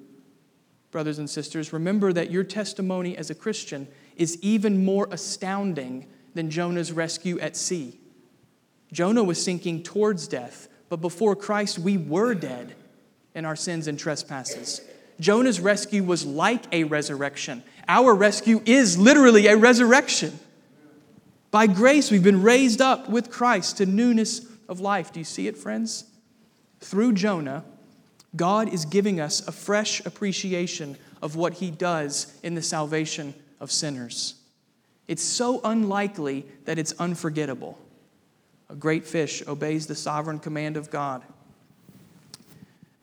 brothers 0.91 1.17
and 1.17 1.29
sisters, 1.29 1.73
remember 1.73 2.13
that 2.13 2.31
your 2.31 2.43
testimony 2.43 3.17
as 3.17 3.29
a 3.29 3.35
Christian 3.35 3.87
is 4.15 4.37
even 4.41 4.85
more 4.85 5.07
astounding 5.11 6.07
than 6.33 6.51
Jonah's 6.51 6.91
rescue 6.91 7.39
at 7.39 7.55
sea. 7.55 7.99
Jonah 8.91 9.23
was 9.23 9.43
sinking 9.43 9.83
towards 9.83 10.27
death, 10.27 10.67
but 10.89 11.01
before 11.01 11.35
Christ, 11.35 11.79
we 11.79 11.97
were 11.97 12.33
dead 12.33 12.75
in 13.33 13.45
our 13.45 13.55
sins 13.55 13.87
and 13.87 13.99
trespasses. 13.99 14.81
Jonah's 15.19 15.59
rescue 15.59 16.03
was 16.03 16.25
like 16.25 16.63
a 16.71 16.83
resurrection. 16.83 17.63
Our 17.87 18.13
rescue 18.13 18.61
is 18.65 18.97
literally 18.97 19.47
a 19.47 19.57
resurrection. 19.57 20.39
By 21.51 21.67
grace, 21.67 22.11
we've 22.11 22.23
been 22.23 22.41
raised 22.41 22.81
up 22.81 23.09
with 23.09 23.31
Christ 23.31 23.77
to 23.77 23.85
newness 23.85 24.45
of 24.67 24.79
life. 24.79 25.13
Do 25.13 25.19
you 25.19 25.25
see 25.25 25.47
it, 25.47 25.57
friends? 25.57 26.05
Through 26.81 27.13
Jonah, 27.13 27.63
God 28.35 28.73
is 28.73 28.85
giving 28.85 29.19
us 29.19 29.47
a 29.47 29.51
fresh 29.51 30.05
appreciation 30.05 30.97
of 31.21 31.35
what 31.35 31.53
he 31.53 31.71
does 31.71 32.37
in 32.43 32.55
the 32.55 32.61
salvation 32.61 33.33
of 33.59 33.71
sinners. 33.71 34.35
It's 35.07 35.23
so 35.23 35.61
unlikely 35.63 36.45
that 36.65 36.77
it's 36.77 36.93
unforgettable. 36.99 37.77
A 38.69 38.75
great 38.75 39.05
fish 39.05 39.43
obeys 39.47 39.87
the 39.87 39.95
sovereign 39.95 40.39
command 40.39 40.77
of 40.77 40.89
God 40.89 41.21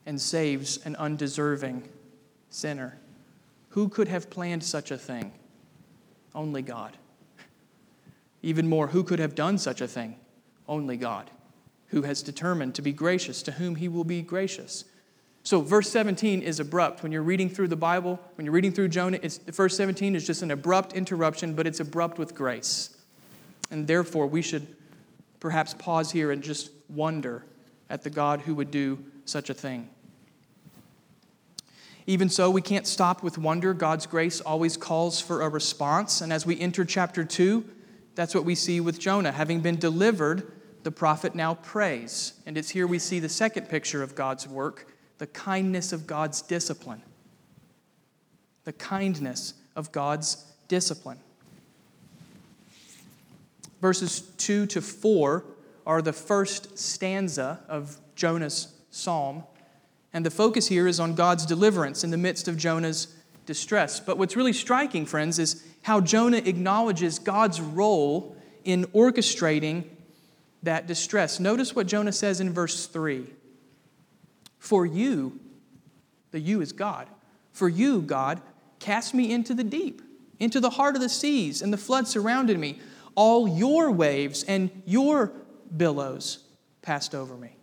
and 0.05 0.19
saves 0.19 0.77
an 0.85 0.95
undeserving 0.97 1.87
sinner 2.49 2.97
Who 3.69 3.89
could 3.89 4.07
have 4.07 4.29
planned 4.29 4.63
such 4.63 4.91
a 4.91 4.97
thing? 4.97 5.31
Only 6.35 6.61
God. 6.61 6.97
Even 8.41 8.67
more, 8.67 8.87
who 8.87 9.03
could 9.03 9.19
have 9.19 9.35
done 9.35 9.57
such 9.57 9.81
a 9.81 9.87
thing? 9.87 10.17
Only 10.67 10.97
God, 10.97 11.31
who 11.87 12.03
has 12.03 12.21
determined 12.21 12.75
to 12.75 12.81
be 12.81 12.91
gracious 12.91 13.41
to 13.43 13.53
whom 13.53 13.75
he 13.75 13.87
will 13.87 14.03
be 14.03 14.21
gracious. 14.21 14.85
So, 15.43 15.61
verse 15.61 15.89
17 15.89 16.41
is 16.41 16.59
abrupt. 16.59 17.03
When 17.03 17.11
you're 17.11 17.23
reading 17.23 17.49
through 17.49 17.67
the 17.69 17.75
Bible, 17.75 18.19
when 18.35 18.45
you're 18.45 18.53
reading 18.53 18.71
through 18.71 18.89
Jonah, 18.89 19.19
it's, 19.21 19.37
verse 19.37 19.75
17 19.75 20.15
is 20.15 20.25
just 20.25 20.41
an 20.41 20.51
abrupt 20.51 20.93
interruption, 20.93 21.53
but 21.53 21.67
it's 21.67 21.79
abrupt 21.79 22.17
with 22.17 22.35
grace. 22.35 22.95
And 23.71 23.87
therefore, 23.87 24.27
we 24.27 24.41
should 24.41 24.67
perhaps 25.43 25.73
pause 25.73 26.09
here 26.09 26.31
and 26.31 26.41
just 26.41 26.71
wonder 26.87 27.43
at 27.89 28.01
the 28.01 28.09
God 28.09 28.39
who 28.39 28.55
would 28.55 28.71
do 28.71 28.97
such 29.25 29.49
a 29.49 29.53
thing. 29.53 29.89
Even 32.07 32.29
so, 32.29 32.49
we 32.49 32.61
can't 32.61 32.87
stop 32.87 33.21
with 33.21 33.37
wonder. 33.37 33.73
God's 33.73 34.05
grace 34.05 34.39
always 34.39 34.77
calls 34.77 35.19
for 35.19 35.41
a 35.41 35.49
response. 35.49 36.21
And 36.21 36.31
as 36.31 36.45
we 36.45 36.57
enter 36.61 36.85
chapter 36.85 37.25
2, 37.25 37.61
that's 38.15 38.33
what 38.33 38.45
we 38.45 38.55
see 38.55 38.79
with 38.79 38.99
Jonah. 38.99 39.33
Having 39.33 39.59
been 39.59 39.75
delivered, 39.75 40.49
the 40.83 40.91
prophet 40.91 41.35
now 41.35 41.55
prays. 41.55 42.35
And 42.45 42.57
it's 42.57 42.69
here 42.69 42.87
we 42.87 42.97
see 42.97 43.19
the 43.19 43.27
second 43.27 43.67
picture 43.67 44.01
of 44.01 44.15
God's 44.15 44.47
work 44.47 44.87
the 45.17 45.27
kindness 45.27 45.91
of 45.91 46.07
God's 46.07 46.41
discipline. 46.41 47.01
The 48.63 48.73
kindness 48.73 49.55
of 49.75 49.91
God's 49.91 50.53
discipline. 50.69 51.19
Verses 53.83 54.21
2 54.37 54.65
to 54.67 54.81
4 54.81 55.43
are 55.85 56.01
the 56.01 56.13
first 56.13 56.79
stanza 56.79 57.59
of 57.67 57.97
Jonah's 58.15 58.73
psalm. 58.91 59.43
And 60.13 60.25
the 60.25 60.31
focus 60.31 60.69
here 60.69 60.87
is 60.87 61.01
on 61.01 61.15
God's 61.15 61.45
deliverance 61.45 62.01
in 62.01 62.09
the 62.09 62.17
midst 62.17 62.47
of 62.47 62.55
Jonah's 62.55 63.13
distress. 63.45 63.99
But 63.99 64.17
what's 64.17 64.37
really 64.37 64.53
striking, 64.53 65.05
friends, 65.05 65.37
is 65.37 65.67
how 65.81 65.99
Jonah 65.99 66.37
acknowledges 66.37 67.19
God's 67.19 67.59
role 67.59 68.37
in 68.63 68.85
orchestrating 68.93 69.83
that 70.61 70.87
distress. 70.87 71.41
Notice 71.41 71.75
what 71.75 71.85
Jonah 71.85 72.13
says 72.13 72.39
in 72.39 72.53
verse 72.53 72.87
3 72.87 73.25
For 74.59 74.85
you, 74.85 75.41
the 76.31 76.39
you 76.39 76.61
is 76.61 76.71
God, 76.71 77.09
for 77.51 77.67
you, 77.67 78.01
God, 78.01 78.41
cast 78.79 79.13
me 79.13 79.33
into 79.33 79.53
the 79.53 79.65
deep, 79.65 80.01
into 80.39 80.61
the 80.61 80.69
heart 80.69 80.95
of 80.95 81.01
the 81.01 81.09
seas, 81.09 81.61
and 81.61 81.73
the 81.73 81.77
flood 81.77 82.07
surrounded 82.07 82.57
me. 82.57 82.79
All 83.15 83.47
your 83.47 83.91
waves 83.91 84.43
and 84.43 84.69
your 84.85 85.31
billows 85.75 86.39
passed 86.81 87.13
over 87.15 87.35
me. 87.35 87.55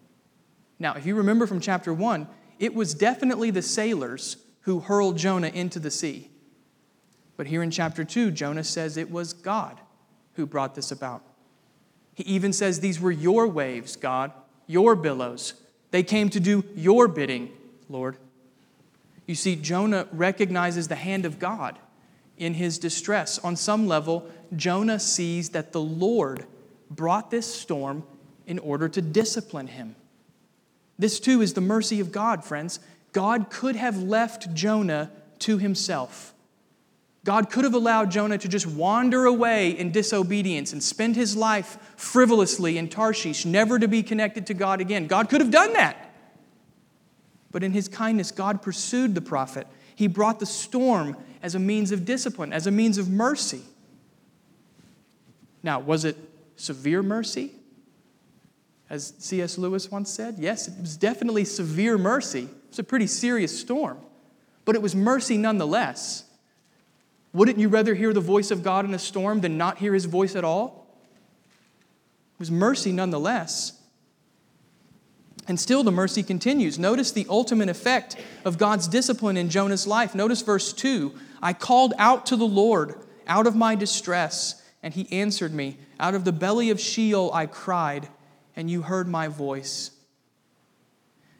Now, 0.78 0.94
if 0.94 1.06
you 1.06 1.14
remember 1.14 1.46
from 1.46 1.60
chapter 1.60 1.92
1, 1.92 2.26
it 2.58 2.74
was 2.74 2.94
definitely 2.94 3.50
the 3.50 3.62
sailors 3.62 4.36
who 4.62 4.80
hurled 4.80 5.18
Jonah 5.18 5.48
into 5.48 5.78
the 5.78 5.90
sea. 5.90 6.30
But 7.36 7.46
here 7.46 7.62
in 7.62 7.70
chapter 7.70 8.04
2, 8.04 8.30
Jonah 8.30 8.64
says 8.64 8.96
it 8.96 9.10
was 9.10 9.32
God 9.32 9.80
who 10.34 10.46
brought 10.46 10.74
this 10.74 10.90
about. 10.90 11.22
He 12.14 12.24
even 12.24 12.52
says, 12.52 12.80
These 12.80 13.00
were 13.00 13.10
your 13.10 13.46
waves, 13.46 13.96
God, 13.96 14.32
your 14.66 14.94
billows. 14.94 15.54
They 15.90 16.02
came 16.02 16.28
to 16.30 16.40
do 16.40 16.64
your 16.74 17.08
bidding, 17.08 17.50
Lord. 17.88 18.16
You 19.26 19.34
see, 19.34 19.56
Jonah 19.56 20.06
recognizes 20.12 20.88
the 20.88 20.96
hand 20.96 21.24
of 21.24 21.38
God 21.38 21.78
in 22.40 22.54
his 22.54 22.78
distress. 22.78 23.38
On 23.38 23.54
some 23.54 23.86
level, 23.86 24.28
Jonah 24.56 24.98
sees 24.98 25.50
that 25.50 25.70
the 25.70 25.80
Lord 25.80 26.46
brought 26.90 27.30
this 27.30 27.46
storm 27.46 28.02
in 28.46 28.58
order 28.58 28.88
to 28.88 29.00
discipline 29.00 29.68
him. 29.68 29.94
This 30.98 31.20
too 31.20 31.40
is 31.40 31.52
the 31.52 31.60
mercy 31.60 32.00
of 32.00 32.10
God, 32.10 32.44
friends. 32.44 32.80
God 33.12 33.50
could 33.50 33.76
have 33.76 34.02
left 34.02 34.52
Jonah 34.54 35.12
to 35.40 35.58
himself. 35.58 36.34
God 37.24 37.50
could 37.50 37.64
have 37.64 37.74
allowed 37.74 38.10
Jonah 38.10 38.38
to 38.38 38.48
just 38.48 38.66
wander 38.66 39.26
away 39.26 39.70
in 39.70 39.92
disobedience 39.92 40.72
and 40.72 40.82
spend 40.82 41.16
his 41.16 41.36
life 41.36 41.78
frivolously 41.96 42.78
in 42.78 42.88
Tarshish, 42.88 43.44
never 43.44 43.78
to 43.78 43.86
be 43.86 44.02
connected 44.02 44.46
to 44.46 44.54
God 44.54 44.80
again. 44.80 45.06
God 45.06 45.28
could 45.28 45.42
have 45.42 45.50
done 45.50 45.74
that. 45.74 46.10
But 47.50 47.62
in 47.62 47.72
his 47.72 47.88
kindness, 47.88 48.30
God 48.30 48.62
pursued 48.62 49.14
the 49.14 49.20
prophet. 49.20 49.66
He 49.94 50.06
brought 50.06 50.40
the 50.40 50.46
storm 50.46 51.16
as 51.42 51.54
a 51.54 51.58
means 51.58 51.92
of 51.92 52.04
discipline, 52.04 52.52
as 52.52 52.66
a 52.66 52.70
means 52.70 52.98
of 52.98 53.08
mercy. 53.08 53.62
Now, 55.62 55.80
was 55.80 56.04
it 56.04 56.16
severe 56.56 57.02
mercy? 57.02 57.52
As 58.88 59.14
C.S. 59.18 59.56
Lewis 59.56 59.90
once 59.90 60.10
said, 60.10 60.36
yes, 60.38 60.66
it 60.66 60.74
was 60.80 60.96
definitely 60.96 61.44
severe 61.44 61.96
mercy. 61.96 62.42
It 62.42 62.70
was 62.70 62.78
a 62.78 62.84
pretty 62.84 63.06
serious 63.06 63.58
storm, 63.58 63.98
but 64.64 64.74
it 64.74 64.82
was 64.82 64.94
mercy 64.94 65.38
nonetheless. 65.38 66.24
Wouldn't 67.32 67.58
you 67.58 67.68
rather 67.68 67.94
hear 67.94 68.12
the 68.12 68.20
voice 68.20 68.50
of 68.50 68.62
God 68.62 68.84
in 68.84 68.92
a 68.92 68.98
storm 68.98 69.40
than 69.40 69.56
not 69.56 69.78
hear 69.78 69.94
his 69.94 70.06
voice 70.06 70.34
at 70.34 70.42
all? 70.42 70.88
It 72.34 72.40
was 72.40 72.50
mercy 72.50 72.90
nonetheless. 72.90 73.80
And 75.46 75.58
still, 75.58 75.82
the 75.82 75.92
mercy 75.92 76.22
continues. 76.22 76.78
Notice 76.78 77.12
the 77.12 77.26
ultimate 77.28 77.68
effect 77.68 78.16
of 78.44 78.58
God's 78.58 78.88
discipline 78.88 79.36
in 79.36 79.50
Jonah's 79.50 79.86
life. 79.86 80.14
Notice 80.14 80.42
verse 80.42 80.72
2 80.72 81.12
I 81.42 81.52
called 81.52 81.94
out 81.98 82.26
to 82.26 82.36
the 82.36 82.46
Lord 82.46 82.94
out 83.26 83.46
of 83.46 83.54
my 83.54 83.74
distress, 83.74 84.62
and 84.82 84.92
he 84.92 85.10
answered 85.12 85.54
me. 85.54 85.78
Out 85.98 86.14
of 86.14 86.24
the 86.24 86.32
belly 86.32 86.70
of 86.70 86.80
Sheol 86.80 87.30
I 87.32 87.46
cried, 87.46 88.08
and 88.56 88.70
you 88.70 88.82
heard 88.82 89.08
my 89.08 89.28
voice. 89.28 89.92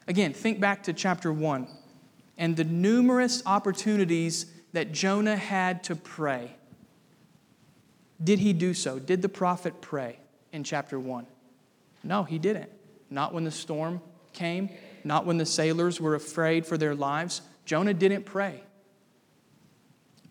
Again, 0.07 0.33
think 0.33 0.59
back 0.59 0.83
to 0.83 0.93
chapter 0.93 1.31
1 1.31 1.67
and 2.37 2.57
the 2.57 2.63
numerous 2.63 3.43
opportunities 3.45 4.47
that 4.73 4.91
Jonah 4.91 5.37
had 5.37 5.83
to 5.83 5.95
pray. 5.95 6.55
Did 8.23 8.39
he 8.39 8.53
do 8.53 8.73
so? 8.73 8.99
Did 8.99 9.21
the 9.21 9.29
prophet 9.29 9.81
pray 9.81 10.17
in 10.51 10.63
chapter 10.63 10.99
1? 10.99 11.27
No, 12.03 12.23
he 12.23 12.39
didn't. 12.39 12.71
Not 13.09 13.33
when 13.33 13.43
the 13.43 13.51
storm 13.51 14.01
came, 14.33 14.69
not 15.03 15.25
when 15.25 15.37
the 15.37 15.45
sailors 15.45 15.99
were 16.01 16.15
afraid 16.15 16.65
for 16.65 16.77
their 16.77 16.95
lives. 16.95 17.41
Jonah 17.65 17.93
didn't 17.93 18.25
pray. 18.25 18.63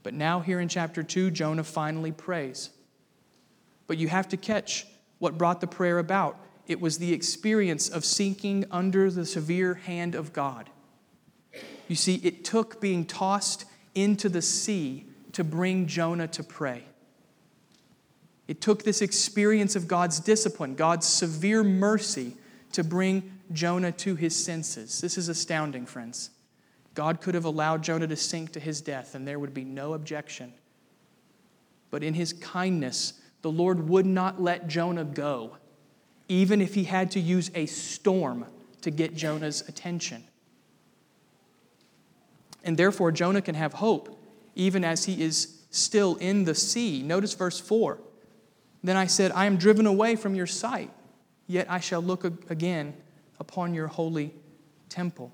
But 0.02 0.14
now, 0.14 0.40
here 0.40 0.60
in 0.60 0.68
chapter 0.68 1.02
2, 1.02 1.30
Jonah 1.30 1.64
finally 1.64 2.12
prays. 2.12 2.70
But 3.86 3.98
you 3.98 4.08
have 4.08 4.28
to 4.28 4.36
catch 4.36 4.86
what 5.18 5.36
brought 5.36 5.60
the 5.60 5.66
prayer 5.66 5.98
about. 5.98 6.38
It 6.66 6.80
was 6.80 6.98
the 6.98 7.12
experience 7.12 7.88
of 7.88 8.04
sinking 8.04 8.64
under 8.70 9.10
the 9.10 9.26
severe 9.26 9.74
hand 9.74 10.14
of 10.14 10.32
God. 10.32 10.70
You 11.88 11.96
see, 11.96 12.16
it 12.22 12.44
took 12.44 12.80
being 12.80 13.04
tossed 13.04 13.64
into 13.94 14.28
the 14.28 14.42
sea 14.42 15.06
to 15.32 15.44
bring 15.44 15.86
Jonah 15.86 16.28
to 16.28 16.42
pray. 16.42 16.84
It 18.46 18.60
took 18.60 18.82
this 18.82 19.02
experience 19.02 19.76
of 19.76 19.86
God's 19.86 20.20
discipline, 20.20 20.74
God's 20.74 21.06
severe 21.06 21.62
mercy, 21.62 22.36
to 22.72 22.82
bring 22.84 23.38
Jonah 23.52 23.92
to 23.92 24.14
his 24.14 24.34
senses. 24.36 25.00
This 25.00 25.18
is 25.18 25.28
astounding, 25.28 25.86
friends. 25.86 26.30
God 27.00 27.22
could 27.22 27.34
have 27.34 27.46
allowed 27.46 27.82
Jonah 27.82 28.06
to 28.08 28.14
sink 28.14 28.52
to 28.52 28.60
his 28.60 28.82
death, 28.82 29.14
and 29.14 29.26
there 29.26 29.38
would 29.38 29.54
be 29.54 29.64
no 29.64 29.94
objection. 29.94 30.52
But 31.90 32.04
in 32.04 32.12
his 32.12 32.34
kindness, 32.34 33.14
the 33.40 33.50
Lord 33.50 33.88
would 33.88 34.04
not 34.04 34.42
let 34.42 34.68
Jonah 34.68 35.04
go, 35.06 35.56
even 36.28 36.60
if 36.60 36.74
he 36.74 36.84
had 36.84 37.10
to 37.12 37.18
use 37.18 37.50
a 37.54 37.64
storm 37.64 38.44
to 38.82 38.90
get 38.90 39.14
Jonah's 39.14 39.66
attention. 39.66 40.24
And 42.64 42.76
therefore, 42.76 43.12
Jonah 43.12 43.40
can 43.40 43.54
have 43.54 43.72
hope 43.72 44.22
even 44.54 44.84
as 44.84 45.06
he 45.06 45.22
is 45.22 45.62
still 45.70 46.16
in 46.16 46.44
the 46.44 46.54
sea. 46.54 47.02
Notice 47.02 47.32
verse 47.32 47.58
4. 47.58 47.98
Then 48.84 48.98
I 48.98 49.06
said, 49.06 49.32
I 49.32 49.46
am 49.46 49.56
driven 49.56 49.86
away 49.86 50.16
from 50.16 50.34
your 50.34 50.46
sight, 50.46 50.90
yet 51.46 51.66
I 51.70 51.80
shall 51.80 52.02
look 52.02 52.24
again 52.50 52.92
upon 53.38 53.72
your 53.72 53.86
holy 53.86 54.34
temple. 54.90 55.32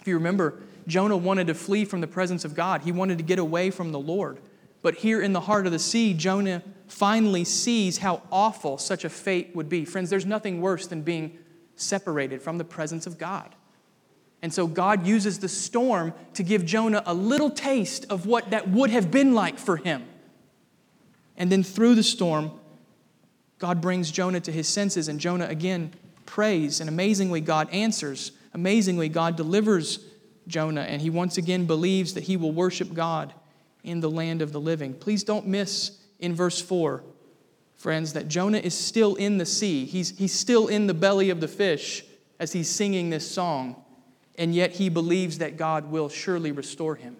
If 0.00 0.08
you 0.08 0.14
remember, 0.14 0.60
Jonah 0.86 1.16
wanted 1.16 1.46
to 1.48 1.54
flee 1.54 1.84
from 1.84 2.00
the 2.00 2.06
presence 2.06 2.44
of 2.44 2.54
God, 2.54 2.82
he 2.82 2.92
wanted 2.92 3.18
to 3.18 3.24
get 3.24 3.38
away 3.38 3.70
from 3.70 3.92
the 3.92 4.00
Lord. 4.00 4.40
But 4.82 4.96
here 4.96 5.20
in 5.20 5.32
the 5.32 5.40
heart 5.40 5.66
of 5.66 5.72
the 5.72 5.78
sea, 5.78 6.14
Jonah 6.14 6.62
finally 6.88 7.44
sees 7.44 7.98
how 7.98 8.22
awful 8.32 8.78
such 8.78 9.04
a 9.04 9.10
fate 9.10 9.54
would 9.54 9.68
be. 9.68 9.84
Friends, 9.84 10.10
there's 10.10 10.26
nothing 10.26 10.60
worse 10.60 10.86
than 10.86 11.02
being 11.02 11.38
separated 11.76 12.40
from 12.40 12.58
the 12.58 12.64
presence 12.64 13.06
of 13.06 13.18
God. 13.18 13.54
And 14.42 14.52
so 14.52 14.66
God 14.66 15.06
uses 15.06 15.38
the 15.38 15.48
storm 15.48 16.14
to 16.34 16.42
give 16.42 16.64
Jonah 16.64 17.02
a 17.04 17.12
little 17.12 17.50
taste 17.50 18.06
of 18.08 18.24
what 18.24 18.50
that 18.50 18.70
would 18.70 18.90
have 18.90 19.10
been 19.10 19.34
like 19.34 19.58
for 19.58 19.76
him. 19.76 20.06
And 21.36 21.52
then 21.52 21.62
through 21.62 21.94
the 21.94 22.02
storm, 22.02 22.52
God 23.58 23.82
brings 23.82 24.10
Jonah 24.10 24.40
to 24.40 24.52
his 24.52 24.66
senses, 24.66 25.08
and 25.08 25.20
Jonah 25.20 25.46
again 25.46 25.92
prays, 26.24 26.80
and 26.80 26.88
amazingly, 26.88 27.42
God 27.42 27.68
answers. 27.70 28.32
Amazingly, 28.52 29.08
God 29.08 29.36
delivers 29.36 30.04
Jonah, 30.46 30.82
and 30.82 31.00
he 31.00 31.10
once 31.10 31.38
again 31.38 31.66
believes 31.66 32.14
that 32.14 32.24
he 32.24 32.36
will 32.36 32.52
worship 32.52 32.92
God 32.92 33.32
in 33.84 34.00
the 34.00 34.10
land 34.10 34.42
of 34.42 34.52
the 34.52 34.60
living. 34.60 34.94
Please 34.94 35.24
don't 35.24 35.46
miss 35.46 35.98
in 36.18 36.34
verse 36.34 36.60
4, 36.60 37.02
friends, 37.76 38.12
that 38.12 38.28
Jonah 38.28 38.58
is 38.58 38.74
still 38.74 39.14
in 39.14 39.38
the 39.38 39.46
sea. 39.46 39.84
He's, 39.84 40.16
he's 40.18 40.32
still 40.32 40.68
in 40.68 40.86
the 40.86 40.94
belly 40.94 41.30
of 41.30 41.40
the 41.40 41.48
fish 41.48 42.04
as 42.38 42.52
he's 42.52 42.68
singing 42.68 43.10
this 43.10 43.30
song 43.30 43.84
and 44.40 44.54
yet 44.54 44.72
he 44.72 44.88
believes 44.88 45.36
that 45.38 45.58
God 45.58 45.90
will 45.90 46.08
surely 46.08 46.50
restore 46.50 46.94
him. 46.94 47.18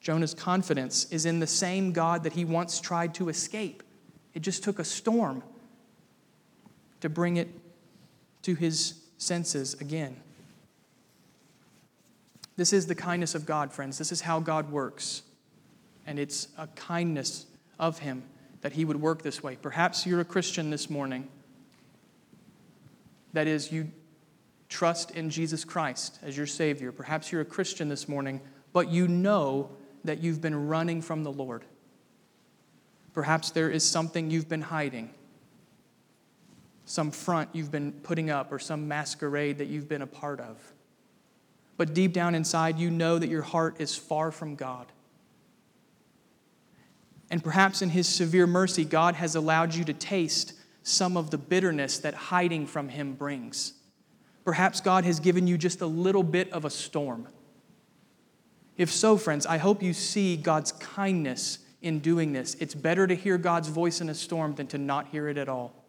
Jonah's 0.00 0.34
confidence 0.34 1.04
is 1.12 1.24
in 1.24 1.38
the 1.38 1.46
same 1.46 1.92
God 1.92 2.24
that 2.24 2.32
he 2.32 2.44
once 2.44 2.80
tried 2.80 3.14
to 3.14 3.28
escape. 3.28 3.84
It 4.34 4.40
just 4.40 4.64
took 4.64 4.80
a 4.80 4.84
storm 4.84 5.44
to 7.00 7.08
bring 7.08 7.36
it 7.36 7.48
to 8.42 8.56
his 8.56 9.01
senses 9.22 9.74
again. 9.80 10.16
This 12.56 12.72
is 12.72 12.86
the 12.86 12.94
kindness 12.94 13.34
of 13.34 13.46
God, 13.46 13.72
friends. 13.72 13.96
This 13.96 14.12
is 14.12 14.20
how 14.20 14.40
God 14.40 14.70
works. 14.70 15.22
And 16.06 16.18
it's 16.18 16.48
a 16.58 16.66
kindness 16.68 17.46
of 17.78 18.00
Him 18.00 18.24
that 18.60 18.72
He 18.72 18.84
would 18.84 19.00
work 19.00 19.22
this 19.22 19.42
way. 19.42 19.56
Perhaps 19.60 20.06
you're 20.06 20.20
a 20.20 20.24
Christian 20.24 20.70
this 20.70 20.90
morning. 20.90 21.28
That 23.32 23.46
is, 23.46 23.72
you 23.72 23.90
trust 24.68 25.12
in 25.12 25.30
Jesus 25.30 25.64
Christ 25.64 26.18
as 26.22 26.36
your 26.36 26.46
Savior. 26.46 26.92
Perhaps 26.92 27.32
you're 27.32 27.40
a 27.40 27.46
Christian 27.46 27.88
this 27.88 28.08
morning, 28.08 28.40
but 28.72 28.90
you 28.90 29.08
know 29.08 29.70
that 30.04 30.22
you've 30.22 30.40
been 30.40 30.68
running 30.68 31.00
from 31.00 31.24
the 31.24 31.32
Lord. 31.32 31.64
Perhaps 33.14 33.50
there 33.50 33.70
is 33.70 33.84
something 33.84 34.30
you've 34.30 34.48
been 34.48 34.62
hiding, 34.62 35.10
some 36.92 37.10
front 37.10 37.48
you've 37.54 37.72
been 37.72 37.90
putting 37.90 38.28
up, 38.28 38.52
or 38.52 38.58
some 38.58 38.86
masquerade 38.86 39.56
that 39.56 39.68
you've 39.68 39.88
been 39.88 40.02
a 40.02 40.06
part 40.06 40.38
of. 40.40 40.58
But 41.78 41.94
deep 41.94 42.12
down 42.12 42.34
inside, 42.34 42.78
you 42.78 42.90
know 42.90 43.18
that 43.18 43.30
your 43.30 43.40
heart 43.40 43.76
is 43.78 43.96
far 43.96 44.30
from 44.30 44.56
God. 44.56 44.92
And 47.30 47.42
perhaps 47.42 47.80
in 47.80 47.88
His 47.88 48.06
severe 48.06 48.46
mercy, 48.46 48.84
God 48.84 49.14
has 49.14 49.34
allowed 49.34 49.74
you 49.74 49.84
to 49.84 49.94
taste 49.94 50.52
some 50.82 51.16
of 51.16 51.30
the 51.30 51.38
bitterness 51.38 51.98
that 52.00 52.12
hiding 52.12 52.66
from 52.66 52.90
Him 52.90 53.14
brings. 53.14 53.72
Perhaps 54.44 54.82
God 54.82 55.06
has 55.06 55.18
given 55.18 55.46
you 55.46 55.56
just 55.56 55.80
a 55.80 55.86
little 55.86 56.22
bit 56.22 56.52
of 56.52 56.66
a 56.66 56.70
storm. 56.70 57.26
If 58.76 58.92
so, 58.92 59.16
friends, 59.16 59.46
I 59.46 59.56
hope 59.56 59.82
you 59.82 59.94
see 59.94 60.36
God's 60.36 60.72
kindness 60.72 61.60
in 61.80 62.00
doing 62.00 62.34
this. 62.34 62.54
It's 62.60 62.74
better 62.74 63.06
to 63.06 63.14
hear 63.14 63.38
God's 63.38 63.68
voice 63.68 64.02
in 64.02 64.10
a 64.10 64.14
storm 64.14 64.56
than 64.56 64.66
to 64.66 64.76
not 64.76 65.06
hear 65.06 65.26
it 65.30 65.38
at 65.38 65.48
all. 65.48 65.81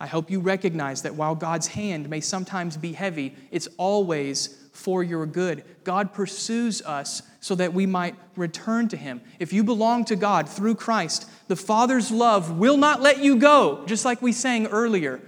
I 0.00 0.06
hope 0.06 0.30
you 0.30 0.40
recognize 0.40 1.02
that 1.02 1.14
while 1.14 1.34
God's 1.34 1.66
hand 1.66 2.08
may 2.08 2.22
sometimes 2.22 2.78
be 2.78 2.94
heavy, 2.94 3.36
it's 3.50 3.68
always 3.76 4.56
for 4.72 5.04
your 5.04 5.26
good. 5.26 5.62
God 5.84 6.14
pursues 6.14 6.80
us 6.82 7.22
so 7.40 7.54
that 7.56 7.74
we 7.74 7.84
might 7.84 8.14
return 8.34 8.88
to 8.88 8.96
Him. 8.96 9.20
If 9.38 9.52
you 9.52 9.62
belong 9.62 10.06
to 10.06 10.16
God 10.16 10.48
through 10.48 10.76
Christ, 10.76 11.28
the 11.48 11.56
Father's 11.56 12.10
love 12.10 12.58
will 12.58 12.78
not 12.78 13.02
let 13.02 13.18
you 13.18 13.36
go, 13.36 13.84
just 13.86 14.06
like 14.06 14.22
we 14.22 14.32
sang 14.32 14.66
earlier. 14.68 15.20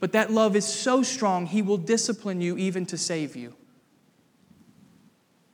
But 0.00 0.12
that 0.12 0.30
love 0.30 0.56
is 0.56 0.64
so 0.66 1.02
strong, 1.02 1.44
He 1.44 1.60
will 1.60 1.76
discipline 1.76 2.40
you 2.40 2.56
even 2.56 2.86
to 2.86 2.96
save 2.96 3.36
you. 3.36 3.54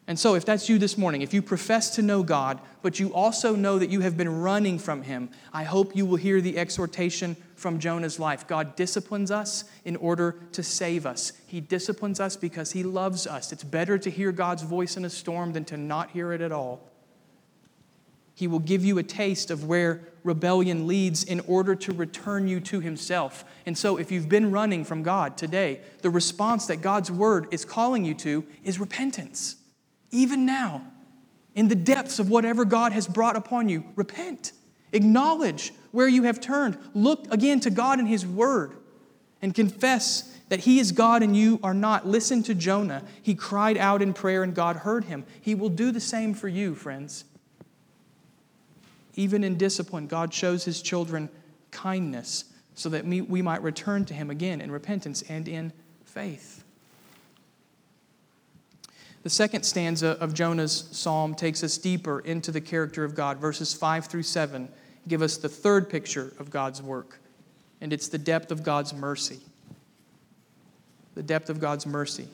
And 0.06 0.18
so, 0.18 0.34
if 0.34 0.44
that's 0.44 0.68
you 0.68 0.76
this 0.78 0.98
morning, 0.98 1.22
if 1.22 1.32
you 1.32 1.40
profess 1.40 1.90
to 1.94 2.02
know 2.02 2.24
God, 2.24 2.60
but 2.82 2.98
you 2.98 3.14
also 3.14 3.54
know 3.54 3.78
that 3.78 3.90
you 3.90 4.00
have 4.00 4.16
been 4.16 4.40
running 4.40 4.76
from 4.76 5.02
Him, 5.02 5.30
I 5.52 5.62
hope 5.62 5.94
you 5.94 6.04
will 6.04 6.16
hear 6.16 6.40
the 6.40 6.58
exhortation 6.58 7.36
from 7.60 7.78
Jonah's 7.78 8.18
life. 8.18 8.46
God 8.46 8.74
disciplines 8.74 9.30
us 9.30 9.64
in 9.84 9.96
order 9.96 10.36
to 10.52 10.62
save 10.62 11.06
us. 11.06 11.32
He 11.46 11.60
disciplines 11.60 12.18
us 12.18 12.36
because 12.36 12.72
He 12.72 12.82
loves 12.82 13.26
us. 13.26 13.52
It's 13.52 13.62
better 13.62 13.98
to 13.98 14.10
hear 14.10 14.32
God's 14.32 14.62
voice 14.62 14.96
in 14.96 15.04
a 15.04 15.10
storm 15.10 15.52
than 15.52 15.64
to 15.66 15.76
not 15.76 16.10
hear 16.10 16.32
it 16.32 16.40
at 16.40 16.52
all. 16.52 16.80
He 18.34 18.46
will 18.46 18.58
give 18.58 18.82
you 18.82 18.96
a 18.96 19.02
taste 19.02 19.50
of 19.50 19.66
where 19.66 20.00
rebellion 20.24 20.86
leads 20.86 21.22
in 21.22 21.40
order 21.40 21.74
to 21.74 21.92
return 21.92 22.48
you 22.48 22.58
to 22.60 22.80
Himself. 22.80 23.44
And 23.66 23.76
so, 23.76 23.98
if 23.98 24.10
you've 24.10 24.30
been 24.30 24.50
running 24.50 24.82
from 24.84 25.02
God 25.02 25.36
today, 25.36 25.80
the 26.00 26.08
response 26.08 26.66
that 26.66 26.76
God's 26.76 27.10
Word 27.10 27.48
is 27.50 27.66
calling 27.66 28.04
you 28.04 28.14
to 28.14 28.46
is 28.64 28.80
repentance. 28.80 29.56
Even 30.10 30.46
now, 30.46 30.86
in 31.54 31.68
the 31.68 31.74
depths 31.74 32.18
of 32.18 32.30
whatever 32.30 32.64
God 32.64 32.92
has 32.92 33.06
brought 33.06 33.36
upon 33.36 33.68
you, 33.68 33.84
repent. 33.94 34.52
Acknowledge 34.92 35.72
where 35.92 36.08
you 36.08 36.24
have 36.24 36.40
turned. 36.40 36.78
Look 36.94 37.32
again 37.32 37.60
to 37.60 37.70
God 37.70 37.98
and 37.98 38.08
His 38.08 38.26
Word 38.26 38.72
and 39.42 39.54
confess 39.54 40.36
that 40.48 40.60
He 40.60 40.78
is 40.78 40.92
God 40.92 41.22
and 41.22 41.36
you 41.36 41.60
are 41.62 41.74
not. 41.74 42.06
Listen 42.06 42.42
to 42.44 42.54
Jonah. 42.54 43.04
He 43.22 43.34
cried 43.34 43.76
out 43.76 44.02
in 44.02 44.12
prayer 44.12 44.42
and 44.42 44.54
God 44.54 44.76
heard 44.76 45.04
him. 45.04 45.24
He 45.40 45.54
will 45.54 45.68
do 45.68 45.92
the 45.92 46.00
same 46.00 46.34
for 46.34 46.48
you, 46.48 46.74
friends. 46.74 47.24
Even 49.14 49.44
in 49.44 49.56
discipline, 49.56 50.06
God 50.06 50.32
shows 50.34 50.64
His 50.64 50.82
children 50.82 51.28
kindness 51.70 52.44
so 52.74 52.88
that 52.88 53.04
we 53.04 53.42
might 53.42 53.62
return 53.62 54.04
to 54.06 54.14
Him 54.14 54.30
again 54.30 54.60
in 54.60 54.70
repentance 54.70 55.22
and 55.28 55.46
in 55.46 55.72
faith. 56.04 56.59
The 59.22 59.30
second 59.30 59.64
stanza 59.64 60.16
of 60.20 60.32
Jonah's 60.32 60.88
psalm 60.92 61.34
takes 61.34 61.62
us 61.62 61.76
deeper 61.76 62.20
into 62.20 62.50
the 62.50 62.60
character 62.60 63.04
of 63.04 63.14
God. 63.14 63.38
Verses 63.38 63.74
5 63.74 64.06
through 64.06 64.22
7 64.22 64.68
give 65.08 65.22
us 65.22 65.38
the 65.38 65.48
third 65.48 65.88
picture 65.88 66.32
of 66.38 66.50
God's 66.50 66.82
work, 66.82 67.18
and 67.80 67.92
it's 67.92 68.08
the 68.08 68.18
depth 68.18 68.50
of 68.50 68.62
God's 68.62 68.94
mercy. 68.94 69.40
The 71.14 71.22
depth 71.22 71.50
of 71.50 71.58
God's 71.58 71.86
mercy. 71.86 72.28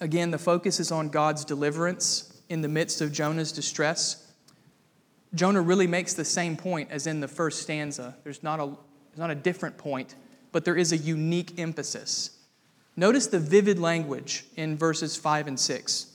Again, 0.00 0.30
the 0.30 0.38
focus 0.38 0.80
is 0.80 0.92
on 0.92 1.08
God's 1.08 1.44
deliverance 1.44 2.42
in 2.48 2.62
the 2.62 2.68
midst 2.68 3.00
of 3.00 3.12
Jonah's 3.12 3.52
distress. 3.52 4.32
Jonah 5.34 5.62
really 5.62 5.86
makes 5.86 6.14
the 6.14 6.24
same 6.24 6.56
point 6.56 6.90
as 6.90 7.06
in 7.06 7.20
the 7.20 7.28
first 7.28 7.62
stanza. 7.62 8.14
There's 8.22 8.42
not 8.42 8.60
a, 8.60 8.66
there's 8.66 9.18
not 9.18 9.30
a 9.30 9.34
different 9.34 9.78
point, 9.78 10.14
but 10.52 10.64
there 10.64 10.76
is 10.76 10.92
a 10.92 10.96
unique 10.96 11.58
emphasis. 11.58 12.33
Notice 12.96 13.26
the 13.26 13.38
vivid 13.38 13.78
language 13.78 14.44
in 14.56 14.76
verses 14.76 15.16
5 15.16 15.48
and 15.48 15.58
6. 15.58 16.06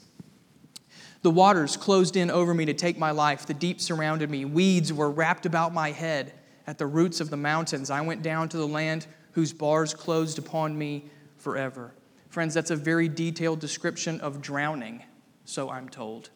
The 1.21 1.31
waters 1.31 1.75
closed 1.75 2.15
in 2.15 2.31
over 2.31 2.53
me 2.53 2.65
to 2.65 2.73
take 2.73 2.97
my 2.97 3.11
life. 3.11 3.45
The 3.45 3.53
deep 3.53 3.81
surrounded 3.81 4.29
me. 4.29 4.45
Weeds 4.45 4.93
were 4.93 5.11
wrapped 5.11 5.45
about 5.45 5.73
my 5.73 5.91
head. 5.91 6.33
At 6.65 6.77
the 6.77 6.87
roots 6.87 7.19
of 7.19 7.29
the 7.29 7.37
mountains, 7.37 7.89
I 7.89 8.01
went 8.01 8.21
down 8.21 8.47
to 8.49 8.57
the 8.57 8.67
land 8.67 9.07
whose 9.31 9.51
bars 9.51 9.93
closed 9.93 10.39
upon 10.39 10.77
me 10.77 11.09
forever. 11.37 11.93
Friends, 12.29 12.53
that's 12.53 12.71
a 12.71 12.75
very 12.75 13.09
detailed 13.09 13.59
description 13.59 14.21
of 14.21 14.41
drowning, 14.41 15.03
so 15.45 15.69
I'm 15.69 15.89
told. 15.89 16.29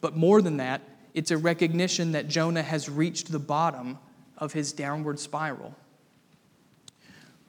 But 0.00 0.16
more 0.16 0.40
than 0.40 0.56
that, 0.58 0.80
it's 1.12 1.30
a 1.30 1.36
recognition 1.36 2.12
that 2.12 2.28
Jonah 2.28 2.62
has 2.62 2.88
reached 2.88 3.30
the 3.30 3.38
bottom 3.38 3.98
of 4.38 4.52
his 4.52 4.72
downward 4.72 5.18
spiral. 5.18 5.74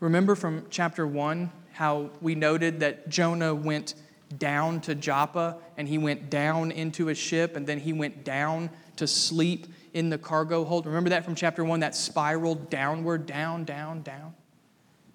Remember 0.04 0.36
from 0.36 0.66
chapter 0.70 1.08
1 1.08 1.50
how 1.72 2.10
we 2.20 2.36
noted 2.36 2.82
that 2.82 3.08
Jonah 3.08 3.56
went 3.56 3.94
down 4.38 4.82
to 4.82 4.96
Joppa 4.96 5.60
and 5.78 5.88
he 5.88 5.98
went 5.98 6.30
down 6.30 6.72
into 6.72 7.08
a 7.08 7.16
ship 7.16 7.56
and 7.56 7.66
then 7.66 7.80
he 7.80 7.94
went 7.94 8.26
down 8.26 8.70
to 8.98 9.08
sleep 9.08 9.66
in 9.94 10.10
the 10.10 10.18
cargo 10.18 10.66
hold. 10.66 10.88
Remember 10.88 11.10
that 11.12 11.24
from 11.24 11.36
chapter 11.36 11.64
1, 11.64 11.80
that 11.80 11.96
spiral 11.96 12.56
downward, 12.56 13.26
down, 13.26 13.64
down, 13.64 14.02
down? 14.02 14.34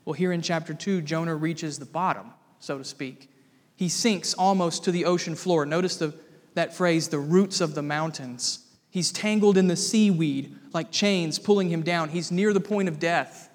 Well, 0.06 0.14
here 0.14 0.32
in 0.32 0.40
chapter 0.40 0.72
2, 0.72 1.02
Jonah 1.02 1.36
reaches 1.36 1.78
the 1.78 1.84
bottom, 1.84 2.32
so 2.58 2.78
to 2.78 2.84
speak. 2.84 3.30
He 3.76 3.90
sinks 3.90 4.32
almost 4.32 4.84
to 4.84 4.90
the 4.90 5.04
ocean 5.04 5.34
floor. 5.34 5.66
Notice 5.66 5.98
the, 5.98 6.14
that 6.54 6.74
phrase, 6.74 7.08
the 7.08 7.18
roots 7.18 7.60
of 7.60 7.74
the 7.74 7.82
mountains. 7.82 8.60
He's 8.88 9.12
tangled 9.12 9.58
in 9.58 9.68
the 9.68 9.76
seaweed 9.76 10.56
like 10.72 10.90
chains 10.90 11.38
pulling 11.38 11.68
him 11.68 11.82
down. 11.82 12.08
He's 12.08 12.32
near 12.32 12.54
the 12.54 12.60
point 12.60 12.88
of 12.88 12.98
death. 12.98 13.47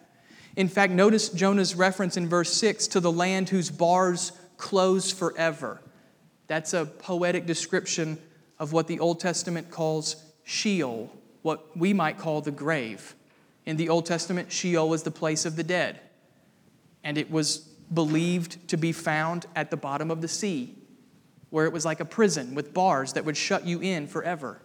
In 0.56 0.68
fact, 0.68 0.94
notice 0.94 1.30
Jonah's 1.30 1.76
reference 1.76 2.16
in 2.16 2.30
verse 2.30 2.54
6 2.54 2.88
to 2.88 3.00
the 3.00 3.12
land 3.12 3.50
whose 3.50 3.72
bars 3.72 4.32
close 4.58 5.12
forever. 5.12 5.82
That's 6.48 6.74
a 6.74 6.86
poetic 6.86 7.46
description 7.46 8.20
of 8.60 8.72
what 8.72 8.88
the 8.88 9.00
Old 9.00 9.20
Testament 9.20 9.72
calls 9.72 10.16
Sheol, 10.44 11.12
what 11.42 11.76
we 11.76 11.94
might 11.94 12.18
call 12.18 12.42
the 12.42 12.52
grave. 12.52 13.16
In 13.66 13.78
the 13.78 13.90
Old 13.90 14.06
Testament, 14.06 14.52
Sheol 14.52 14.90
was 14.90 15.04
the 15.04 15.12
place 15.12 15.46
of 15.46 15.56
the 15.56 15.64
dead, 15.64 16.00
and 17.04 17.18
it 17.18 17.32
was 17.32 17.58
believed 17.94 18.68
to 18.70 18.78
be 18.78 18.92
found 18.92 19.46
at 19.56 19.72
the 19.72 19.78
bottom 19.78 20.12
of 20.12 20.22
the 20.22 20.28
sea, 20.28 20.76
where 21.50 21.66
it 21.66 21.74
was 21.74 21.86
like 21.86 22.00
a 22.00 22.06
prison 22.06 22.56
with 22.56 22.74
bars 22.74 23.14
that 23.14 23.26
would 23.26 23.38
shut 23.38 23.66
you 23.66 23.80
in 23.82 24.08
forever. 24.08 24.62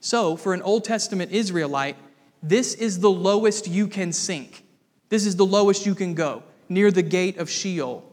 So, 0.00 0.36
for 0.36 0.54
an 0.54 0.62
Old 0.62 0.84
Testament 0.84 1.32
Israelite, 1.32 1.96
this 2.42 2.74
is 2.74 3.00
the 3.00 3.10
lowest 3.10 3.66
you 3.66 3.88
can 3.88 4.12
sink. 4.12 4.65
This 5.08 5.26
is 5.26 5.36
the 5.36 5.46
lowest 5.46 5.86
you 5.86 5.94
can 5.94 6.14
go, 6.14 6.42
near 6.68 6.90
the 6.90 7.02
gate 7.02 7.38
of 7.38 7.48
Sheol. 7.48 8.12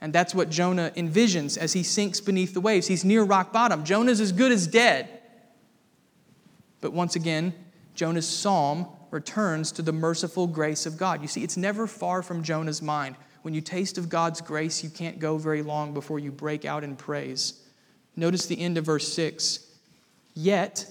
And 0.00 0.12
that's 0.12 0.34
what 0.34 0.50
Jonah 0.50 0.92
envisions 0.96 1.56
as 1.56 1.72
he 1.72 1.82
sinks 1.82 2.20
beneath 2.20 2.54
the 2.54 2.60
waves. 2.60 2.88
He's 2.88 3.04
near 3.04 3.22
rock 3.22 3.52
bottom. 3.52 3.84
Jonah's 3.84 4.20
as 4.20 4.32
good 4.32 4.50
as 4.50 4.66
dead. 4.66 5.08
But 6.80 6.92
once 6.92 7.14
again, 7.14 7.54
Jonah's 7.94 8.28
psalm 8.28 8.88
returns 9.12 9.70
to 9.72 9.82
the 9.82 9.92
merciful 9.92 10.48
grace 10.48 10.86
of 10.86 10.96
God. 10.96 11.22
You 11.22 11.28
see, 11.28 11.44
it's 11.44 11.56
never 11.56 11.86
far 11.86 12.22
from 12.22 12.42
Jonah's 12.42 12.82
mind. 12.82 13.14
When 13.42 13.54
you 13.54 13.60
taste 13.60 13.98
of 13.98 14.08
God's 14.08 14.40
grace, 14.40 14.82
you 14.82 14.90
can't 14.90 15.18
go 15.18 15.38
very 15.38 15.62
long 15.62 15.94
before 15.94 16.18
you 16.18 16.32
break 16.32 16.64
out 16.64 16.82
in 16.82 16.96
praise. 16.96 17.62
Notice 18.16 18.46
the 18.46 18.60
end 18.60 18.78
of 18.78 18.84
verse 18.84 19.12
6 19.12 19.68
Yet 20.34 20.86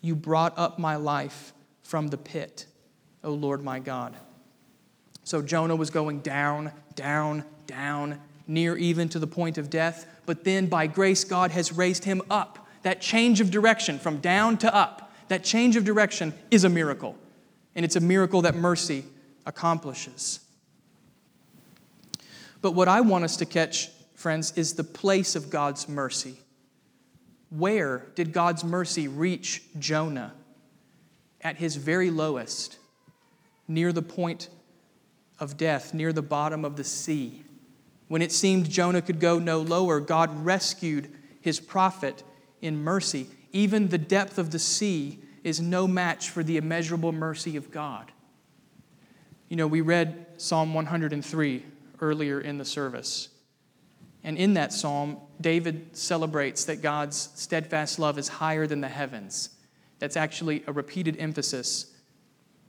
you 0.00 0.14
brought 0.14 0.56
up 0.56 0.78
my 0.78 0.96
life 0.96 1.52
from 1.82 2.08
the 2.08 2.16
pit. 2.16 2.66
O 3.26 3.32
Lord 3.32 3.62
my 3.62 3.80
God. 3.80 4.14
So 5.24 5.42
Jonah 5.42 5.76
was 5.76 5.90
going 5.90 6.20
down, 6.20 6.72
down, 6.94 7.44
down, 7.66 8.20
near 8.46 8.76
even 8.76 9.08
to 9.08 9.18
the 9.18 9.26
point 9.26 9.58
of 9.58 9.68
death, 9.68 10.06
but 10.24 10.44
then 10.44 10.66
by 10.66 10.86
grace, 10.86 11.24
God 11.24 11.50
has 11.50 11.72
raised 11.72 12.04
him 12.04 12.22
up. 12.30 12.66
That 12.82 13.00
change 13.00 13.40
of 13.40 13.50
direction 13.50 13.98
from 13.98 14.18
down 14.18 14.56
to 14.58 14.72
up, 14.72 15.12
that 15.26 15.42
change 15.42 15.74
of 15.74 15.84
direction 15.84 16.32
is 16.52 16.62
a 16.62 16.68
miracle. 16.68 17.16
And 17.74 17.84
it's 17.84 17.96
a 17.96 18.00
miracle 18.00 18.42
that 18.42 18.54
mercy 18.54 19.04
accomplishes. 19.44 20.40
But 22.62 22.72
what 22.72 22.86
I 22.86 23.00
want 23.00 23.24
us 23.24 23.36
to 23.38 23.46
catch, 23.46 23.90
friends, 24.14 24.52
is 24.56 24.74
the 24.74 24.84
place 24.84 25.34
of 25.34 25.50
God's 25.50 25.88
mercy. 25.88 26.36
Where 27.50 28.06
did 28.14 28.32
God's 28.32 28.62
mercy 28.62 29.08
reach 29.08 29.62
Jonah? 29.78 30.32
At 31.40 31.56
his 31.56 31.76
very 31.76 32.10
lowest, 32.10 32.78
near 33.68 33.92
the 33.92 34.02
point 34.02 34.48
of 35.38 35.56
death, 35.56 35.92
near 35.92 36.12
the 36.12 36.22
bottom 36.22 36.64
of 36.64 36.76
the 36.76 36.84
sea. 36.84 37.44
When 38.08 38.22
it 38.22 38.32
seemed 38.32 38.70
Jonah 38.70 39.02
could 39.02 39.20
go 39.20 39.38
no 39.38 39.60
lower, 39.60 40.00
God 40.00 40.44
rescued 40.44 41.12
his 41.40 41.60
prophet 41.60 42.22
in 42.60 42.82
mercy. 42.82 43.28
Even 43.52 43.88
the 43.88 43.98
depth 43.98 44.38
of 44.38 44.50
the 44.50 44.58
sea 44.58 45.18
is 45.42 45.60
no 45.60 45.86
match 45.86 46.30
for 46.30 46.42
the 46.42 46.56
immeasurable 46.56 47.12
mercy 47.12 47.56
of 47.56 47.70
God. 47.70 48.10
You 49.48 49.56
know, 49.56 49.66
we 49.66 49.80
read 49.80 50.26
Psalm 50.38 50.74
103 50.74 51.64
earlier 52.00 52.40
in 52.40 52.58
the 52.58 52.64
service. 52.64 53.28
And 54.24 54.36
in 54.36 54.54
that 54.54 54.72
psalm, 54.72 55.18
David 55.40 55.96
celebrates 55.96 56.64
that 56.64 56.82
God's 56.82 57.30
steadfast 57.34 57.98
love 57.98 58.18
is 58.18 58.26
higher 58.26 58.66
than 58.66 58.80
the 58.80 58.88
heavens. 58.88 59.50
That's 60.00 60.16
actually 60.16 60.64
a 60.66 60.72
repeated 60.72 61.16
emphasis 61.18 61.95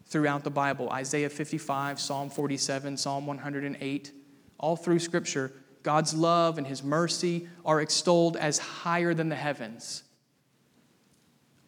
throughout 0.08 0.43
the 0.43 0.50
Bible 0.50 0.89
Isaiah 0.89 1.30
55, 1.30 2.00
Psalm 2.00 2.30
47, 2.30 2.98
Psalm 2.98 3.28
108. 3.28 4.12
All 4.60 4.76
through 4.76 5.00
Scripture, 5.00 5.52
God's 5.84 6.13
love 6.13 6.58
and 6.58 6.65
His 6.65 6.84
mercy 6.84 7.48
are 7.63 7.82
extolled 7.82 8.36
as 8.38 8.58
higher 8.58 9.13
than 9.13 9.30
the 9.30 9.36
heavens. 9.36 10.04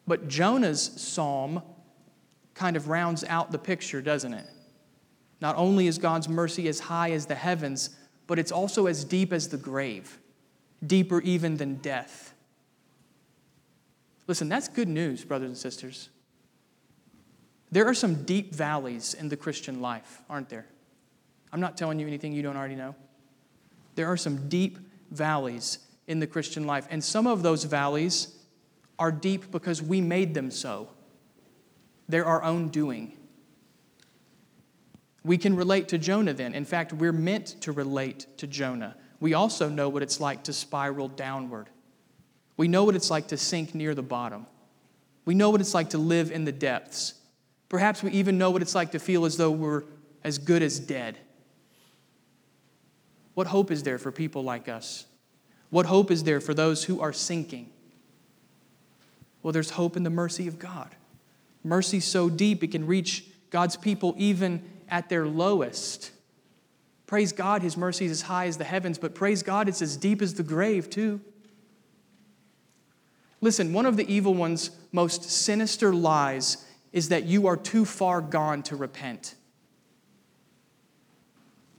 But 0.06 0.28
Jonah's 0.28 0.82
psalm 0.82 1.62
kind 2.54 2.76
of 2.76 2.88
rounds 2.88 3.22
out 3.24 3.52
the 3.52 3.58
picture, 3.58 4.02
doesn't 4.02 4.34
it? 4.34 4.46
Not 5.40 5.56
only 5.56 5.86
is 5.86 5.98
God's 5.98 6.28
mercy 6.28 6.68
as 6.68 6.80
high 6.80 7.12
as 7.12 7.26
the 7.26 7.34
heavens, 7.34 7.90
but 8.26 8.38
it's 8.38 8.52
also 8.52 8.86
as 8.86 9.04
deep 9.04 9.32
as 9.32 9.48
the 9.48 9.56
grave, 9.56 10.18
deeper 10.86 11.20
even 11.22 11.56
than 11.56 11.76
death. 11.76 12.34
Listen, 14.26 14.48
that's 14.48 14.68
good 14.68 14.88
news, 14.88 15.24
brothers 15.24 15.48
and 15.48 15.56
sisters. 15.56 16.10
There 17.72 17.86
are 17.86 17.94
some 17.94 18.24
deep 18.24 18.54
valleys 18.54 19.14
in 19.14 19.28
the 19.28 19.36
Christian 19.36 19.80
life, 19.80 20.22
aren't 20.28 20.48
there? 20.48 20.66
I'm 21.52 21.60
not 21.60 21.76
telling 21.76 21.98
you 21.98 22.06
anything 22.06 22.32
you 22.32 22.42
don't 22.42 22.56
already 22.56 22.74
know. 22.74 22.94
There 23.94 24.06
are 24.06 24.16
some 24.16 24.48
deep 24.48 24.78
valleys 25.10 25.78
in 26.06 26.20
the 26.20 26.26
Christian 26.26 26.66
life, 26.66 26.86
and 26.90 27.02
some 27.02 27.26
of 27.26 27.42
those 27.42 27.64
valleys 27.64 28.36
are 28.98 29.12
deep 29.12 29.50
because 29.50 29.82
we 29.82 30.00
made 30.00 30.34
them 30.34 30.50
so. 30.50 30.88
They're 32.08 32.26
our 32.26 32.42
own 32.42 32.68
doing. 32.68 33.16
We 35.24 35.38
can 35.38 35.54
relate 35.54 35.88
to 35.88 35.98
Jonah 35.98 36.32
then. 36.32 36.54
In 36.54 36.64
fact, 36.64 36.92
we're 36.92 37.12
meant 37.12 37.60
to 37.62 37.72
relate 37.72 38.26
to 38.38 38.46
Jonah. 38.46 38.96
We 39.20 39.34
also 39.34 39.68
know 39.68 39.88
what 39.88 40.02
it's 40.02 40.18
like 40.18 40.44
to 40.44 40.52
spiral 40.52 41.08
downward. 41.08 41.68
We 42.56 42.68
know 42.68 42.84
what 42.84 42.96
it's 42.96 43.10
like 43.10 43.28
to 43.28 43.36
sink 43.36 43.74
near 43.74 43.94
the 43.94 44.02
bottom. 44.02 44.46
We 45.24 45.34
know 45.34 45.50
what 45.50 45.60
it's 45.60 45.74
like 45.74 45.90
to 45.90 45.98
live 45.98 46.32
in 46.32 46.44
the 46.44 46.52
depths. 46.52 47.14
Perhaps 47.70 48.02
we 48.02 48.10
even 48.10 48.36
know 48.36 48.50
what 48.50 48.60
it's 48.60 48.74
like 48.74 48.90
to 48.90 48.98
feel 48.98 49.24
as 49.24 49.38
though 49.38 49.50
we're 49.50 49.84
as 50.22 50.36
good 50.36 50.62
as 50.62 50.78
dead. 50.78 51.16
What 53.34 53.46
hope 53.46 53.70
is 53.70 53.84
there 53.84 53.96
for 53.96 54.12
people 54.12 54.42
like 54.42 54.68
us? 54.68 55.06
What 55.70 55.86
hope 55.86 56.10
is 56.10 56.24
there 56.24 56.40
for 56.40 56.52
those 56.52 56.84
who 56.84 57.00
are 57.00 57.12
sinking? 57.12 57.70
Well, 59.42 59.52
there's 59.52 59.70
hope 59.70 59.96
in 59.96 60.02
the 60.02 60.10
mercy 60.10 60.48
of 60.48 60.58
God. 60.58 60.94
Mercy 61.62 62.00
so 62.00 62.28
deep 62.28 62.62
it 62.64 62.72
can 62.72 62.86
reach 62.86 63.24
God's 63.50 63.76
people 63.76 64.14
even 64.18 64.68
at 64.88 65.08
their 65.08 65.26
lowest. 65.26 66.10
Praise 67.06 67.32
God, 67.32 67.62
His 67.62 67.76
mercy 67.76 68.04
is 68.04 68.10
as 68.10 68.22
high 68.22 68.46
as 68.46 68.56
the 68.56 68.64
heavens, 68.64 68.98
but 68.98 69.14
praise 69.14 69.44
God, 69.44 69.68
it's 69.68 69.80
as 69.80 69.96
deep 69.96 70.20
as 70.20 70.34
the 70.34 70.42
grave, 70.42 70.90
too. 70.90 71.20
Listen, 73.40 73.72
one 73.72 73.86
of 73.86 73.96
the 73.96 74.12
evil 74.12 74.34
one's 74.34 74.70
most 74.92 75.22
sinister 75.22 75.94
lies 75.94 76.66
is 76.92 77.10
that 77.10 77.24
you 77.24 77.46
are 77.46 77.56
too 77.56 77.84
far 77.84 78.20
gone 78.20 78.62
to 78.64 78.76
repent. 78.76 79.34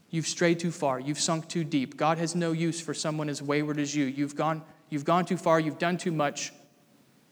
You've 0.09 0.27
strayed 0.27 0.59
too 0.59 0.71
far. 0.71 0.99
You've 0.99 1.19
sunk 1.19 1.47
too 1.47 1.63
deep. 1.63 1.95
God 1.95 2.17
has 2.17 2.35
no 2.35 2.51
use 2.51 2.81
for 2.81 2.93
someone 2.93 3.29
as 3.29 3.41
wayward 3.41 3.79
as 3.79 3.95
you. 3.95 4.05
You've 4.05 4.35
gone, 4.35 4.61
you've 4.89 5.05
gone 5.05 5.25
too 5.25 5.37
far. 5.37 5.59
You've 5.59 5.79
done 5.79 5.97
too 5.97 6.11
much. 6.11 6.51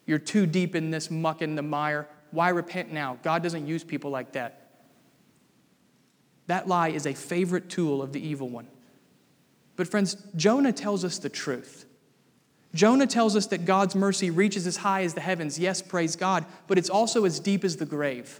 You're 0.05 0.17
too 0.17 0.45
deep 0.45 0.75
in 0.75 0.89
this 0.89 1.11
muck 1.11 1.41
and 1.41 1.57
the 1.57 1.61
mire. 1.61 2.07
Why 2.31 2.49
repent 2.49 2.91
now? 2.91 3.19
God 3.21 3.43
doesn't 3.43 3.67
use 3.67 3.83
people 3.83 4.11
like 4.11 4.31
that. 4.33 4.69
That 6.47 6.67
lie 6.67 6.89
is 6.89 7.05
a 7.05 7.13
favorite 7.13 7.69
tool 7.69 8.01
of 8.01 8.13
the 8.13 8.25
evil 8.25 8.49
one. 8.49 8.67
But, 9.75 9.87
friends, 9.87 10.15
Jonah 10.35 10.73
tells 10.73 11.05
us 11.05 11.19
the 11.19 11.29
truth. 11.29 11.85
Jonah 12.73 13.08
tells 13.08 13.36
us 13.36 13.47
that 13.47 13.65
God's 13.65 13.95
mercy 13.95 14.29
reaches 14.29 14.67
as 14.67 14.77
high 14.77 15.03
as 15.03 15.15
the 15.15 15.21
heavens. 15.21 15.58
Yes, 15.58 15.82
praise 15.82 16.15
God, 16.15 16.45
but 16.67 16.77
it's 16.77 16.89
also 16.89 17.25
as 17.25 17.39
deep 17.39 17.63
as 17.63 17.77
the 17.77 17.86
grave. 17.86 18.39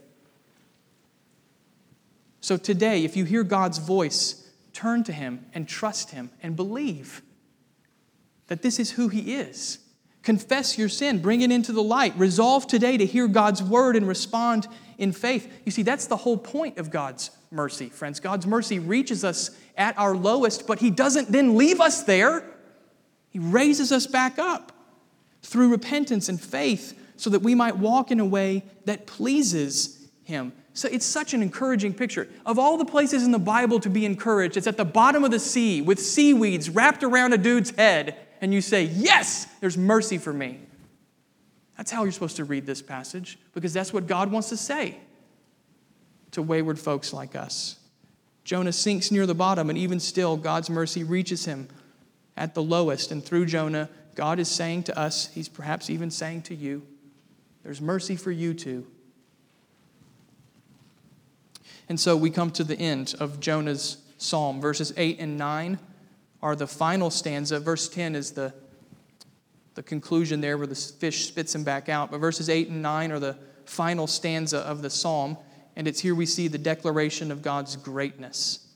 So, 2.42 2.56
today, 2.56 3.04
if 3.04 3.18
you 3.18 3.26
hear 3.26 3.44
God's 3.44 3.80
voice, 3.80 4.48
turn 4.72 5.04
to 5.06 5.12
Him 5.12 5.46
and 5.54 5.68
trust 5.68 6.12
Him 6.12 6.30
and 6.42 6.56
believe 6.56 7.22
that 8.48 8.62
this 8.62 8.80
is 8.80 8.92
who 8.92 9.08
He 9.10 9.34
is. 9.34 9.80
Confess 10.22 10.78
your 10.78 10.90
sin, 10.90 11.20
bring 11.20 11.42
it 11.42 11.52
into 11.52 11.72
the 11.72 11.84
light. 11.84 12.14
Resolve 12.18 12.68
today 12.68 12.98
to 12.98 13.06
hear 13.06 13.28
God's 13.28 13.64
word 13.64 13.96
and 13.96 14.08
respond 14.08 14.68
in 14.98 15.12
faith. 15.12 15.52
You 15.66 15.72
see, 15.72 15.82
that's 15.82 16.08
the 16.08 16.18
whole 16.18 16.38
point 16.38 16.78
of 16.78 16.92
God's 16.92 17.32
mercy, 17.52 17.90
friends. 17.90 18.20
God's 18.20 18.46
mercy 18.46 18.80
reaches 18.80 19.24
us 19.24 19.52
at 19.76 19.98
our 19.98 20.16
lowest, 20.16 20.68
but 20.68 20.80
He 20.80 20.92
doesn't 20.92 21.32
then 21.32 21.58
leave 21.58 21.82
us 21.82 22.04
there. 22.04 22.44
He 23.30 23.40
raises 23.40 23.92
us 23.92 24.08
back 24.08 24.40
up 24.40 24.72
through 25.42 25.70
repentance 25.70 26.30
and 26.30 26.40
faith 26.40 26.98
so 27.16 27.30
that 27.30 27.42
we 27.42 27.56
might 27.56 27.78
walk 27.78 28.12
in 28.12 28.20
a 28.20 28.26
way 28.26 28.64
that 28.86 29.06
pleases 29.06 30.10
Him. 30.24 30.54
So 30.74 30.88
it's 30.90 31.06
such 31.06 31.34
an 31.34 31.42
encouraging 31.42 31.94
picture. 31.94 32.28
Of 32.46 32.58
all 32.58 32.78
the 32.78 32.86
places 32.86 33.24
in 33.24 33.32
the 33.32 33.40
Bible 33.40 33.80
to 33.82 33.90
be 33.90 34.06
encouraged, 34.06 34.58
it's 34.58 34.68
at 34.68 34.78
the 34.78 34.86
bottom 34.86 35.24
of 35.24 35.32
the 35.32 35.40
sea 35.40 35.82
with 35.82 36.00
seaweeds 36.00 36.70
wrapped 36.70 37.04
around 37.04 37.34
a 37.34 37.38
dude's 37.38 37.72
head, 37.72 38.16
and 38.42 38.54
you 38.54 38.62
say, 38.62 38.84
Yes, 38.84 39.46
there's 39.60 39.78
mercy 39.78 40.18
for 40.18 40.34
me. 40.34 40.60
That's 41.78 41.92
how 41.92 42.04
you're 42.04 42.12
supposed 42.12 42.38
to 42.38 42.46
read 42.46 42.66
this 42.66 42.82
passage 42.82 43.40
because 43.54 43.74
that's 43.74 43.94
what 43.94 44.06
God 44.06 44.32
wants 44.32 44.50
to 44.50 44.58
say 44.58 44.98
to 46.32 46.42
wayward 46.42 46.78
folks 46.78 47.14
like 47.14 47.36
us. 47.36 47.78
Jonah 48.44 48.72
sinks 48.72 49.12
near 49.12 49.26
the 49.26 49.36
bottom, 49.36 49.70
and 49.70 49.78
even 49.78 50.00
still, 50.00 50.36
God's 50.36 50.70
mercy 50.70 51.04
reaches 51.04 51.46
him 51.46 51.68
at 52.40 52.56
the 52.56 52.64
lowest. 52.64 53.12
And 53.12 53.24
through 53.24 53.46
Jonah, 53.46 53.90
God 54.16 54.40
is 54.40 54.48
saying 54.48 54.84
to 54.84 54.98
us, 54.98 55.28
He's 55.28 55.50
perhaps 55.50 55.92
even 55.92 56.10
saying 56.10 56.44
to 56.44 56.56
you, 56.56 56.82
there's 57.64 57.82
mercy 57.82 58.16
for 58.16 58.32
you 58.32 58.56
too. 58.56 58.88
And 61.90 62.00
so 62.00 62.16
we 62.16 62.30
come 62.30 62.50
to 62.52 62.64
the 62.64 62.78
end 62.78 63.16
of 63.20 63.40
Jonah's 63.40 63.98
psalm. 64.18 64.62
Verses 64.62 64.94
8 64.96 65.20
and 65.20 65.38
9 65.38 65.78
are 66.42 66.56
the 66.56 66.68
final 66.68 67.10
stanza. 67.10 67.60
Verse 67.60 67.90
10 67.90 68.16
is 68.16 68.32
the, 68.32 68.54
the 69.76 69.84
conclusion 69.84 70.40
there 70.40 70.58
where 70.58 70.68
the 70.68 70.76
fish 70.76 71.28
spits 71.28 71.54
him 71.54 71.64
back 71.64 71.90
out. 71.90 72.12
But 72.12 72.20
verses 72.20 72.50
8 72.50 72.70
and 72.70 72.82
9 72.82 73.12
are 73.12 73.20
the 73.20 73.38
final 73.66 74.08
stanza 74.08 74.60
of 74.60 74.82
the 74.82 74.90
psalm. 74.90 75.38
And 75.76 75.88
it's 75.88 76.00
here 76.00 76.16
we 76.16 76.26
see 76.26 76.48
the 76.48 76.58
declaration 76.58 77.32
of 77.32 77.42
God's 77.42 77.76
greatness. 77.76 78.68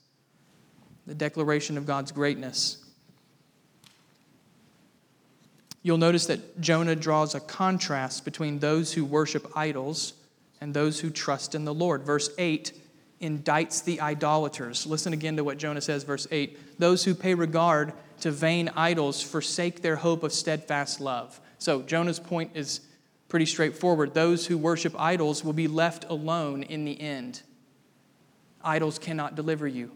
The 1.05 1.15
declaration 1.15 1.77
of 1.77 1.85
God's 1.85 2.11
greatness. 2.11 2.82
You'll 5.83 5.97
notice 5.97 6.25
that 6.27 6.61
Jonah 6.61 6.95
draws 6.95 7.35
a 7.35 7.41
contrast 7.41 8.23
between 8.23 8.59
those 8.59 8.93
who 8.93 9.03
worship 9.03 9.51
idols 9.55 10.13
and 10.61 10.73
those 10.73 11.01
who 11.01 11.09
trust 11.09 11.55
in 11.55 11.65
the 11.65 11.73
Lord. 11.73 12.03
Verse 12.03 12.29
8 12.37 12.71
indicts 13.21 13.83
the 13.83 13.99
idolaters. 13.99 14.85
Listen 14.85 15.11
again 15.11 15.35
to 15.35 15.43
what 15.43 15.57
Jonah 15.57 15.81
says, 15.81 16.03
verse 16.03 16.25
8. 16.31 16.79
Those 16.79 17.03
who 17.03 17.13
pay 17.13 17.33
regard 17.33 17.93
to 18.21 18.31
vain 18.31 18.69
idols 18.75 19.21
forsake 19.21 19.81
their 19.81 19.97
hope 19.97 20.23
of 20.23 20.31
steadfast 20.31 21.01
love. 21.01 21.39
So 21.59 21.81
Jonah's 21.81 22.19
point 22.19 22.51
is 22.53 22.81
pretty 23.27 23.45
straightforward. 23.45 24.13
Those 24.13 24.47
who 24.47 24.57
worship 24.57 24.93
idols 24.97 25.43
will 25.43 25.53
be 25.53 25.67
left 25.67 26.05
alone 26.05 26.63
in 26.63 26.85
the 26.85 26.99
end. 26.99 27.41
Idols 28.63 28.97
cannot 28.99 29.35
deliver 29.35 29.67
you. 29.67 29.91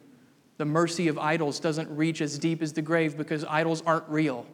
The 0.58 0.66
mercy 0.66 1.08
of 1.08 1.18
idols 1.18 1.60
doesn't 1.60 1.96
reach 1.96 2.20
as 2.20 2.38
deep 2.40 2.62
as 2.62 2.74
the 2.74 2.82
grave 2.82 3.16
because 3.16 3.46
idols 3.46 3.82
aren't 3.86 4.10
real. 4.10 4.46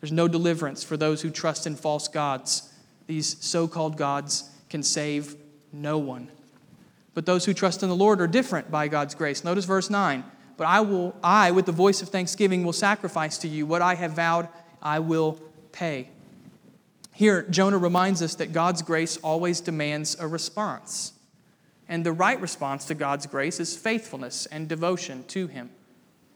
There's 0.00 0.12
no 0.12 0.28
deliverance 0.28 0.84
for 0.84 0.96
those 0.96 1.22
who 1.22 1.30
trust 1.30 1.66
in 1.66 1.76
false 1.76 2.08
gods. 2.08 2.72
These 3.06 3.42
so 3.44 3.66
called 3.66 3.96
gods 3.96 4.50
can 4.68 4.82
save 4.82 5.36
no 5.72 5.98
one. 5.98 6.28
But 7.14 7.26
those 7.26 7.44
who 7.44 7.54
trust 7.54 7.82
in 7.82 7.88
the 7.88 7.96
Lord 7.96 8.20
are 8.20 8.26
different 8.26 8.70
by 8.70 8.88
God's 8.88 9.14
grace. 9.14 9.42
Notice 9.42 9.64
verse 9.64 9.88
9 9.88 10.24
but 10.56 10.66
I 10.66 10.80
will, 10.80 11.14
I, 11.22 11.50
with 11.50 11.66
the 11.66 11.72
voice 11.72 12.02
of 12.02 12.08
thanksgiving, 12.08 12.64
will 12.64 12.72
sacrifice 12.72 13.38
to 13.38 13.48
you. 13.48 13.66
What 13.66 13.82
I 13.82 13.94
have 13.94 14.12
vowed, 14.12 14.48
I 14.82 15.00
will 15.00 15.38
pay. 15.72 16.08
Here, 17.12 17.42
Jonah 17.42 17.78
reminds 17.78 18.22
us 18.22 18.34
that 18.36 18.52
God's 18.52 18.82
grace 18.82 19.16
always 19.18 19.60
demands 19.60 20.16
a 20.18 20.26
response. 20.26 21.12
And 21.88 22.04
the 22.04 22.12
right 22.12 22.40
response 22.40 22.86
to 22.86 22.94
God's 22.94 23.26
grace 23.26 23.60
is 23.60 23.76
faithfulness 23.76 24.46
and 24.46 24.68
devotion 24.68 25.24
to 25.28 25.46
Him. 25.46 25.70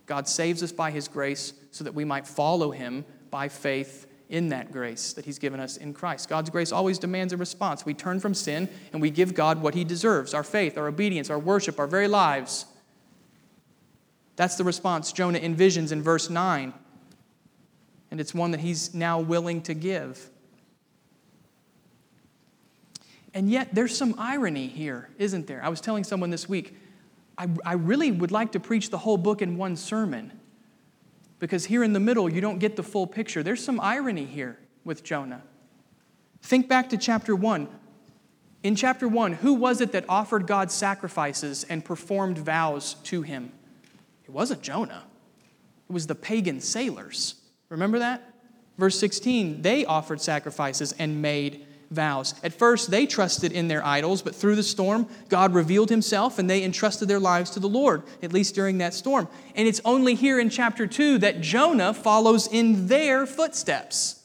God 0.06 0.28
saves 0.28 0.62
us 0.62 0.72
by 0.72 0.90
His 0.90 1.08
grace 1.08 1.54
so 1.70 1.84
that 1.84 1.94
we 1.94 2.04
might 2.04 2.26
follow 2.26 2.70
Him 2.70 3.04
by 3.30 3.48
faith 3.48 4.06
in 4.28 4.48
that 4.50 4.72
grace 4.72 5.12
that 5.12 5.24
He's 5.24 5.38
given 5.38 5.60
us 5.60 5.76
in 5.76 5.92
Christ. 5.92 6.28
God's 6.28 6.50
grace 6.50 6.72
always 6.72 6.98
demands 6.98 7.32
a 7.32 7.36
response. 7.36 7.84
We 7.84 7.94
turn 7.94 8.20
from 8.20 8.34
sin 8.34 8.68
and 8.92 9.02
we 9.02 9.10
give 9.10 9.34
God 9.34 9.60
what 9.60 9.74
He 9.74 9.84
deserves 9.84 10.34
our 10.34 10.44
faith, 10.44 10.78
our 10.78 10.86
obedience, 10.86 11.30
our 11.30 11.38
worship, 11.38 11.78
our 11.78 11.86
very 11.86 12.08
lives. 12.08 12.66
That's 14.36 14.56
the 14.56 14.64
response 14.64 15.12
Jonah 15.12 15.38
envisions 15.38 15.92
in 15.92 16.02
verse 16.02 16.30
9. 16.30 16.72
And 18.10 18.20
it's 18.20 18.32
one 18.32 18.52
that 18.52 18.60
he's 18.60 18.94
now 18.94 19.20
willing 19.20 19.60
to 19.62 19.74
give. 19.74 20.30
And 23.34 23.50
yet, 23.50 23.68
there's 23.72 23.96
some 23.96 24.14
irony 24.18 24.66
here, 24.66 25.10
isn't 25.18 25.46
there? 25.46 25.62
I 25.62 25.68
was 25.68 25.80
telling 25.80 26.02
someone 26.02 26.30
this 26.30 26.48
week, 26.48 26.74
I, 27.38 27.48
I 27.64 27.74
really 27.74 28.10
would 28.10 28.32
like 28.32 28.52
to 28.52 28.60
preach 28.60 28.90
the 28.90 28.98
whole 28.98 29.16
book 29.16 29.42
in 29.42 29.56
one 29.56 29.76
sermon 29.76 30.39
because 31.40 31.64
here 31.64 31.82
in 31.82 31.92
the 31.94 32.00
middle, 32.00 32.30
you 32.30 32.40
don't 32.40 32.58
get 32.58 32.76
the 32.76 32.82
full 32.82 33.06
picture. 33.06 33.42
There's 33.42 33.64
some 33.64 33.80
irony 33.80 34.26
here 34.26 34.58
with 34.84 35.02
Jonah. 35.02 35.42
Think 36.42 36.68
back 36.68 36.90
to 36.90 36.96
chapter 36.96 37.34
1. 37.34 37.66
In 38.62 38.76
chapter 38.76 39.08
1, 39.08 39.32
who 39.32 39.54
was 39.54 39.80
it 39.80 39.92
that 39.92 40.04
offered 40.08 40.46
God 40.46 40.70
sacrifices 40.70 41.64
and 41.64 41.84
performed 41.84 42.38
vows 42.38 42.94
to 43.04 43.22
him? 43.22 43.52
It 44.24 44.30
wasn't 44.30 44.62
Jonah, 44.62 45.04
it 45.88 45.92
was 45.92 46.06
the 46.06 46.14
pagan 46.14 46.60
sailors. 46.60 47.36
Remember 47.70 47.98
that? 47.98 48.22
Verse 48.78 48.98
16, 48.98 49.62
they 49.62 49.84
offered 49.84 50.20
sacrifices 50.20 50.92
and 50.98 51.20
made 51.20 51.66
vows. 51.90 52.34
At 52.42 52.52
first, 52.52 52.90
they 52.90 53.04
trusted 53.06 53.52
in 53.52 53.68
their 53.68 53.84
idols, 53.84 54.22
but 54.22 54.34
through 54.34 54.54
the 54.54 54.62
storm, 54.62 55.08
God 55.28 55.54
revealed 55.54 55.90
himself 55.90 56.38
and 56.38 56.48
they 56.48 56.62
entrusted 56.62 57.08
their 57.08 57.18
lives 57.18 57.50
to 57.50 57.60
the 57.60 57.68
Lord, 57.68 58.04
at 58.22 58.32
least 58.32 58.54
during 58.54 58.78
that 58.78 58.94
storm. 58.94 59.28
And 59.56 59.66
it's 59.66 59.80
only 59.84 60.14
here 60.14 60.38
in 60.38 60.50
chapter 60.50 60.86
2 60.86 61.18
that 61.18 61.40
Jonah 61.40 61.92
follows 61.92 62.46
in 62.46 62.86
their 62.86 63.26
footsteps. 63.26 64.24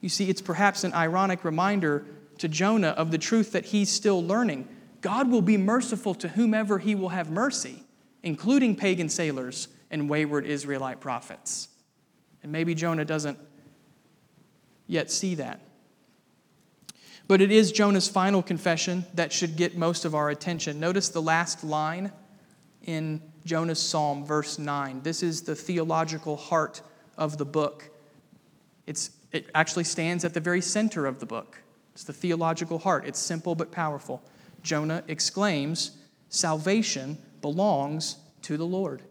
You 0.00 0.08
see, 0.08 0.28
it's 0.28 0.42
perhaps 0.42 0.84
an 0.84 0.92
ironic 0.94 1.44
reminder 1.44 2.04
to 2.38 2.48
Jonah 2.48 2.88
of 2.88 3.10
the 3.10 3.18
truth 3.18 3.52
that 3.52 3.66
he's 3.66 3.90
still 3.90 4.22
learning. 4.24 4.68
God 5.00 5.30
will 5.30 5.42
be 5.42 5.56
merciful 5.56 6.14
to 6.16 6.28
whomever 6.28 6.78
he 6.78 6.94
will 6.94 7.10
have 7.10 7.30
mercy, 7.30 7.82
including 8.22 8.74
pagan 8.74 9.08
sailors 9.08 9.68
and 9.90 10.08
wayward 10.08 10.46
Israelite 10.46 11.00
prophets. 11.00 11.68
And 12.42 12.50
maybe 12.50 12.74
Jonah 12.74 13.04
doesn't 13.04 13.38
yet 14.86 15.10
see 15.10 15.34
that. 15.36 15.60
But 17.26 17.40
it 17.40 17.50
is 17.50 17.72
Jonah's 17.72 18.08
final 18.08 18.42
confession 18.42 19.06
that 19.14 19.32
should 19.32 19.56
get 19.56 19.76
most 19.76 20.04
of 20.04 20.14
our 20.14 20.28
attention. 20.28 20.78
Notice 20.78 21.08
the 21.08 21.22
last 21.22 21.64
line 21.64 22.12
in 22.84 23.22
Jonah's 23.46 23.78
psalm, 23.78 24.24
verse 24.26 24.58
9. 24.58 25.02
This 25.02 25.22
is 25.22 25.42
the 25.42 25.54
theological 25.54 26.36
heart 26.36 26.82
of 27.16 27.38
the 27.38 27.44
book. 27.44 27.90
It's, 28.86 29.10
it 29.32 29.50
actually 29.54 29.84
stands 29.84 30.24
at 30.24 30.34
the 30.34 30.40
very 30.40 30.60
center 30.60 31.06
of 31.06 31.18
the 31.18 31.26
book. 31.26 31.62
It's 31.94 32.04
the 32.04 32.12
theological 32.12 32.78
heart. 32.78 33.06
It's 33.06 33.18
simple 33.18 33.54
but 33.54 33.70
powerful. 33.72 34.22
Jonah 34.62 35.02
exclaims, 35.08 35.92
Salvation 36.28 37.16
belongs 37.42 38.16
to 38.42 38.56
the 38.56 38.66
Lord. 38.66 39.02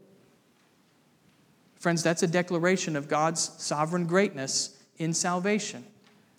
Friends, 1.80 2.04
that's 2.04 2.24
a 2.24 2.28
declaration 2.28 2.96
of 2.96 3.08
God's 3.08 3.52
sovereign 3.58 4.06
greatness 4.06 4.78
in 4.98 5.14
salvation. 5.14 5.86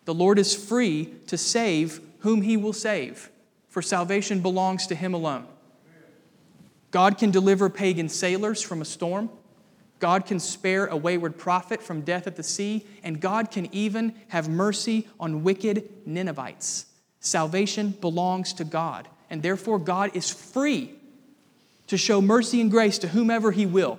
The 0.04 0.14
Lord 0.14 0.38
is 0.38 0.54
free 0.54 1.14
to 1.26 1.38
save 1.38 2.00
whom 2.20 2.42
he 2.42 2.56
will 2.56 2.72
save, 2.72 3.30
for 3.68 3.82
salvation 3.82 4.40
belongs 4.40 4.86
to 4.88 4.94
him 4.94 5.14
alone. 5.14 5.46
God 6.90 7.18
can 7.18 7.30
deliver 7.30 7.68
pagan 7.68 8.08
sailors 8.08 8.62
from 8.62 8.80
a 8.80 8.84
storm. 8.84 9.30
God 9.98 10.26
can 10.26 10.38
spare 10.38 10.86
a 10.86 10.96
wayward 10.96 11.38
prophet 11.38 11.82
from 11.82 12.02
death 12.02 12.26
at 12.26 12.36
the 12.36 12.42
sea, 12.42 12.84
and 13.02 13.20
God 13.20 13.50
can 13.50 13.68
even 13.74 14.14
have 14.28 14.48
mercy 14.48 15.08
on 15.18 15.42
wicked 15.42 15.88
Ninevites. 16.06 16.86
Salvation 17.20 17.90
belongs 18.00 18.52
to 18.54 18.64
God, 18.64 19.08
and 19.30 19.42
therefore 19.42 19.78
God 19.78 20.14
is 20.14 20.30
free 20.30 20.94
to 21.86 21.96
show 21.96 22.20
mercy 22.20 22.60
and 22.60 22.70
grace 22.70 22.98
to 22.98 23.08
whomever 23.08 23.50
he 23.50 23.66
will. 23.66 23.98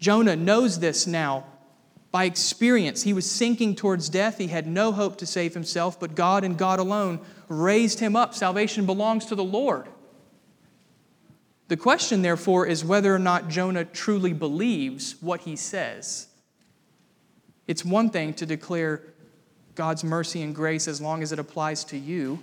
Jonah 0.00 0.36
knows 0.36 0.80
this 0.80 1.06
now 1.06 1.44
by 2.12 2.24
experience. 2.24 3.02
He 3.02 3.14
was 3.14 3.28
sinking 3.28 3.74
towards 3.74 4.10
death. 4.10 4.38
He 4.38 4.48
had 4.48 4.66
no 4.66 4.92
hope 4.92 5.16
to 5.16 5.26
save 5.26 5.54
himself, 5.54 5.98
but 5.98 6.14
God 6.14 6.44
and 6.44 6.58
God 6.58 6.78
alone 6.78 7.20
raised 7.48 7.98
him 7.98 8.14
up. 8.14 8.34
Salvation 8.34 8.86
belongs 8.86 9.24
to 9.26 9.34
the 9.34 9.42
Lord. 9.42 9.88
The 11.68 11.76
question, 11.78 12.20
therefore, 12.20 12.66
is 12.66 12.84
whether 12.84 13.14
or 13.14 13.18
not 13.18 13.48
Jonah 13.48 13.86
truly 13.86 14.34
believes 14.34 15.16
what 15.22 15.40
he 15.40 15.56
says. 15.56 16.28
It's 17.66 17.82
one 17.82 18.10
thing 18.10 18.34
to 18.34 18.44
declare 18.44 19.02
God's 19.74 20.04
mercy 20.04 20.42
and 20.42 20.54
grace 20.54 20.86
as 20.86 21.00
long 21.00 21.22
as 21.22 21.32
it 21.32 21.38
applies 21.38 21.82
to 21.84 21.96
you. 21.96 22.40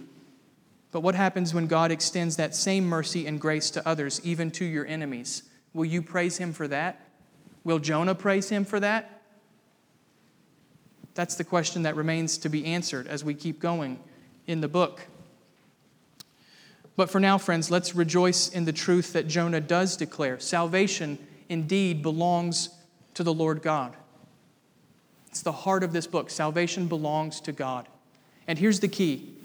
But 0.91 1.01
what 1.01 1.13
happens 1.13 1.53
when 1.53 1.67
God 1.67 1.91
extends 1.91 2.37
that 2.37 2.55
same 2.55 2.87
mercy 2.87 3.27
and 3.27 3.39
grace 3.39 3.69
to 3.71 3.87
others, 3.87 4.19
even 4.23 4.49
to 4.51 4.65
your 4.65 4.87
enemies? 4.87 5.43
Will 5.75 5.85
you 5.85 6.01
praise 6.01 6.37
Him 6.37 6.51
for 6.51 6.67
that? 6.67 6.99
Will 7.63 7.77
Jonah 7.77 8.15
praise 8.15 8.49
Him 8.49 8.65
for 8.65 8.79
that? 8.79 9.18
That's 11.19 11.35
the 11.35 11.43
question 11.43 11.83
that 11.83 11.97
remains 11.97 12.37
to 12.37 12.47
be 12.47 12.63
answered 12.63 13.05
as 13.05 13.25
we 13.25 13.33
keep 13.33 13.59
going 13.59 13.99
in 14.47 14.61
the 14.61 14.69
book. 14.69 15.01
But 16.95 17.09
for 17.09 17.19
now, 17.19 17.37
friends, 17.37 17.69
let's 17.69 17.93
rejoice 17.93 18.47
in 18.47 18.63
the 18.63 18.71
truth 18.71 19.11
that 19.11 19.27
Jonah 19.27 19.59
does 19.59 19.97
declare. 19.97 20.39
Salvation 20.39 21.17
indeed 21.49 22.01
belongs 22.01 22.69
to 23.15 23.23
the 23.23 23.33
Lord 23.33 23.61
God. 23.61 23.97
It's 25.27 25.41
the 25.41 25.51
heart 25.51 25.83
of 25.83 25.91
this 25.91 26.07
book. 26.07 26.29
Salvation 26.29 26.87
belongs 26.87 27.41
to 27.41 27.51
God. 27.51 27.89
And 28.47 28.57
here's 28.57 28.79
the 28.79 28.87
key. 28.87 29.35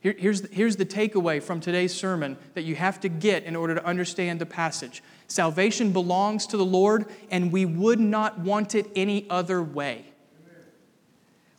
Here, 0.00 0.14
here's, 0.16 0.40
the, 0.40 0.48
here's 0.48 0.76
the 0.76 0.86
takeaway 0.86 1.42
from 1.42 1.60
today's 1.60 1.92
sermon 1.92 2.38
that 2.54 2.62
you 2.62 2.74
have 2.76 3.00
to 3.00 3.10
get 3.10 3.44
in 3.44 3.54
order 3.54 3.74
to 3.74 3.84
understand 3.84 4.40
the 4.40 4.46
passage. 4.46 5.02
Salvation 5.28 5.92
belongs 5.92 6.46
to 6.46 6.56
the 6.56 6.64
Lord, 6.64 7.04
and 7.30 7.52
we 7.52 7.66
would 7.66 8.00
not 8.00 8.38
want 8.38 8.74
it 8.74 8.86
any 8.96 9.26
other 9.28 9.62
way 9.62 10.06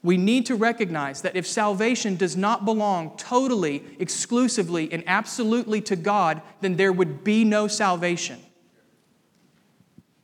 we 0.03 0.17
need 0.17 0.45
to 0.47 0.55
recognize 0.55 1.21
that 1.21 1.37
if 1.37 1.47
salvation 1.47 2.17
does 2.17 2.35
not 2.35 2.65
belong 2.65 3.15
totally, 3.15 3.83
exclusively, 3.99 4.91
and 4.91 5.01
absolutely 5.07 5.79
to 5.81 5.95
God, 5.95 6.41
then 6.59 6.75
there 6.75 6.91
would 6.91 7.23
be 7.23 7.45
no 7.45 7.69
salvation. 7.69 8.39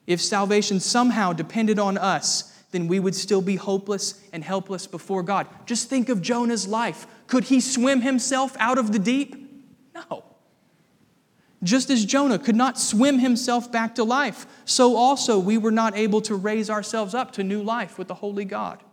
If 0.06 0.22
salvation 0.22 0.82
somehow 0.82 1.32
depended 1.32 1.80
on 1.80 1.98
us, 1.98 2.62
then 2.72 2.88
we 2.88 3.00
would 3.00 3.16
still 3.16 3.42
be 3.42 3.56
hopeless 3.56 4.22
and 4.34 4.44
helpless 4.44 4.86
before 4.86 5.24
God. 5.24 5.48
Just 5.66 5.90
think 5.90 6.10
of 6.10 6.22
Jonah's 6.22 6.68
life. 6.68 7.08
Could 7.28 7.46
he 7.46 7.62
swim 7.62 8.02
himself 8.02 8.58
out 8.60 8.78
of 8.78 8.92
the 8.92 9.00
deep? 9.00 9.36
No. 9.96 10.26
Just 11.64 11.90
as 11.90 12.06
Jonah 12.06 12.40
could 12.40 12.56
not 12.56 12.78
swim 12.78 13.20
himself 13.20 13.72
back 13.72 13.96
to 13.96 14.04
life, 14.04 14.46
so 14.66 14.96
also 14.96 15.40
we 15.40 15.58
were 15.58 15.72
not 15.72 15.96
able 15.96 16.22
to 16.22 16.36
raise 16.36 16.70
ourselves 16.70 17.14
up 17.14 17.32
to 17.34 17.44
new 17.44 17.64
life 17.64 17.98
with 17.98 18.08
the 18.08 18.16
Holy 18.16 18.46
God. 18.46 18.84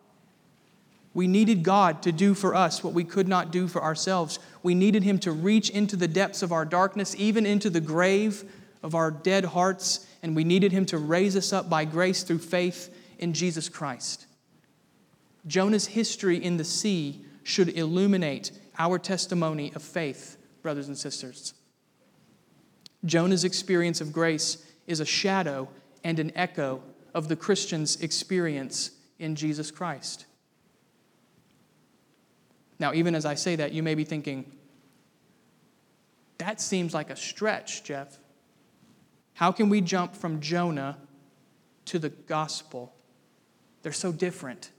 We 1.17 1.27
needed 1.27 1.62
God 1.62 2.03
to 2.03 2.12
do 2.12 2.35
for 2.35 2.55
us 2.55 2.85
what 2.85 2.93
we 2.93 3.03
could 3.03 3.27
not 3.27 3.51
do 3.51 3.69
for 3.69 3.83
ourselves. 3.83 4.39
We 4.62 4.75
needed 4.75 5.03
Him 5.03 5.19
to 5.21 5.33
reach 5.33 5.71
into 5.71 5.97
the 5.97 6.07
depths 6.07 6.43
of 6.43 6.53
our 6.53 6.67
darkness, 6.67 7.17
even 7.17 7.47
into 7.47 7.71
the 7.71 7.81
grave 7.81 8.45
of 8.83 8.95
our 8.95 9.11
dead 9.11 9.47
hearts, 9.47 10.07
and 10.23 10.37
we 10.37 10.45
needed 10.45 10.73
Him 10.73 10.85
to 10.85 10.99
raise 10.99 11.35
us 11.35 11.55
up 11.55 11.71
by 11.71 11.87
grace 11.87 12.23
through 12.23 12.41
faith 12.41 12.95
in 13.19 13.33
Jesus 13.33 13.71
Christ. 13.71 14.27
Jonah's 15.47 15.87
history 15.87 16.37
in 16.37 16.59
the 16.59 16.64
sea 16.64 17.25
should 17.45 17.71
illuminate 17.71 18.53
our 18.79 18.99
testimony 18.99 19.73
of 19.75 19.83
faith, 19.83 20.37
brothers 20.61 20.89
and 20.89 20.99
sisters. 20.99 21.55
Jonah's 23.07 23.45
experience 23.45 24.03
of 24.03 24.12
grace 24.12 24.67
is 24.87 25.01
a 25.01 25.07
shadow 25.07 25.67
and 26.05 26.19
an 26.19 26.31
echo 26.35 26.83
of 27.14 27.29
the 27.29 27.37
Christian's 27.37 28.03
experience 28.03 28.91
in 29.19 29.35
Jesus 29.35 29.71
Christ. 29.71 30.26
Now, 32.79 32.93
even 32.93 33.14
as 33.14 33.24
I 33.24 33.35
say 33.35 33.57
that, 33.57 33.72
you 33.72 33.83
may 33.83 33.95
be 33.95 34.05
thinking, 34.05 34.51
that 36.39 36.61
seems 36.61 36.93
like 36.93 37.11
a 37.11 37.16
stretch, 37.16 37.85
Jeff. 37.85 38.18
How 39.35 39.53
can 39.53 39.68
we 39.68 39.81
jump 39.81 40.14
from 40.14 40.41
Jonah 40.41 40.99
to 41.87 41.99
the 41.99 42.11
gospel? 42.11 42.95
They're 43.83 43.93
so 43.93 44.12
different. 44.12 44.70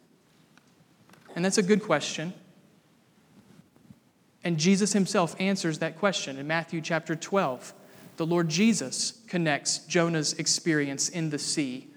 And 1.35 1.43
that's 1.43 1.57
a 1.57 1.63
good 1.63 1.83
question. 1.83 2.33
And 4.43 4.57
Jesus 4.57 4.93
himself 4.93 5.35
answers 5.39 5.79
that 5.79 5.97
question 5.97 6.37
in 6.37 6.47
Matthew 6.47 6.81
chapter 6.81 7.15
12. 7.15 7.73
The 8.17 8.25
Lord 8.25 8.49
Jesus 8.49 9.21
connects 9.27 9.79
Jonah's 9.79 10.33
experience 10.33 11.09
in 11.09 11.29
the 11.29 11.39
sea 11.39 11.87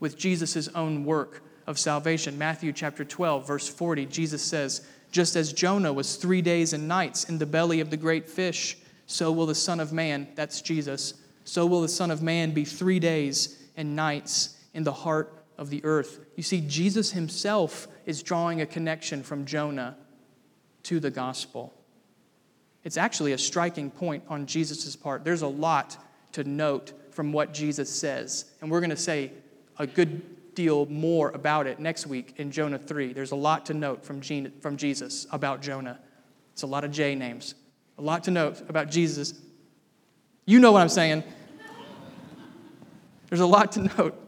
with 0.00 0.18
Jesus' 0.18 0.68
own 0.74 1.04
work 1.04 1.42
of 1.66 1.78
salvation. 1.78 2.36
Matthew 2.36 2.72
chapter 2.72 3.04
12, 3.04 3.46
verse 3.46 3.68
40, 3.68 4.06
Jesus 4.06 4.42
says, 4.42 4.84
Just 5.12 5.36
as 5.36 5.52
Jonah 5.52 5.92
was 5.92 6.16
three 6.16 6.42
days 6.42 6.72
and 6.72 6.88
nights 6.88 7.24
in 7.24 7.38
the 7.38 7.46
belly 7.46 7.80
of 7.80 7.90
the 7.90 7.96
great 7.96 8.28
fish, 8.28 8.78
so 9.06 9.30
will 9.30 9.46
the 9.46 9.54
Son 9.54 9.78
of 9.78 9.92
Man, 9.92 10.26
that's 10.34 10.60
Jesus, 10.62 11.14
so 11.44 11.66
will 11.66 11.82
the 11.82 11.88
Son 11.88 12.10
of 12.10 12.22
Man 12.22 12.52
be 12.52 12.64
three 12.64 12.98
days 12.98 13.62
and 13.76 13.94
nights 13.94 14.56
in 14.72 14.84
the 14.84 14.92
heart 14.92 15.44
of 15.58 15.68
the 15.68 15.84
earth. 15.84 16.20
You 16.36 16.42
see, 16.42 16.62
Jesus 16.62 17.12
himself 17.12 17.88
is 18.06 18.22
drawing 18.22 18.62
a 18.62 18.66
connection 18.66 19.22
from 19.22 19.44
Jonah 19.44 19.96
to 20.84 20.98
the 20.98 21.10
gospel. 21.10 21.74
It's 22.82 22.96
actually 22.96 23.32
a 23.32 23.38
striking 23.38 23.90
point 23.90 24.24
on 24.28 24.46
Jesus' 24.46 24.96
part. 24.96 25.24
There's 25.24 25.42
a 25.42 25.46
lot 25.46 25.98
to 26.32 26.42
note 26.42 26.92
from 27.10 27.32
what 27.32 27.52
Jesus 27.52 27.90
says. 27.90 28.46
And 28.60 28.70
we're 28.70 28.80
going 28.80 28.90
to 28.90 28.96
say 28.96 29.30
a 29.78 29.86
good 29.86 30.22
deal 30.54 30.86
more 30.86 31.30
about 31.30 31.66
it 31.66 31.78
next 31.78 32.06
week 32.06 32.34
in 32.36 32.50
Jonah 32.50 32.78
3. 32.78 33.12
There's 33.12 33.32
a 33.32 33.36
lot 33.36 33.66
to 33.66 33.74
note 33.74 34.04
from, 34.04 34.20
from 34.60 34.76
Jesus 34.76 35.26
about 35.30 35.62
Jonah. 35.62 35.98
It's 36.52 36.62
a 36.62 36.66
lot 36.66 36.84
of 36.84 36.90
J 36.90 37.14
names. 37.14 37.54
A 37.98 38.02
lot 38.02 38.24
to 38.24 38.30
note 38.30 38.60
about 38.68 38.90
Jesus. 38.90 39.34
You 40.46 40.58
know 40.58 40.72
what 40.72 40.82
I'm 40.82 40.88
saying. 40.88 41.24
There's 43.28 43.40
a 43.40 43.46
lot 43.46 43.72
to 43.72 43.90
note. 43.96 44.18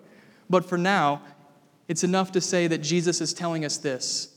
But 0.48 0.64
for 0.64 0.78
now, 0.78 1.22
it's 1.88 2.04
enough 2.04 2.32
to 2.32 2.40
say 2.40 2.66
that 2.66 2.78
Jesus 2.78 3.20
is 3.20 3.34
telling 3.34 3.64
us 3.64 3.76
this 3.76 4.30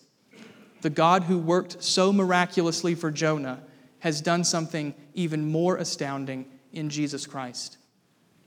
the 0.81 0.89
God 0.89 1.23
who 1.23 1.39
worked 1.39 1.81
so 1.83 2.13
miraculously 2.13 2.93
for 2.93 3.09
Jonah 3.09 3.61
has 3.99 4.21
done 4.21 4.43
something 4.43 4.93
even 5.13 5.49
more 5.49 5.77
astounding 5.77 6.45
in 6.71 6.89
Jesus 6.89 7.25
Christ. 7.25 7.77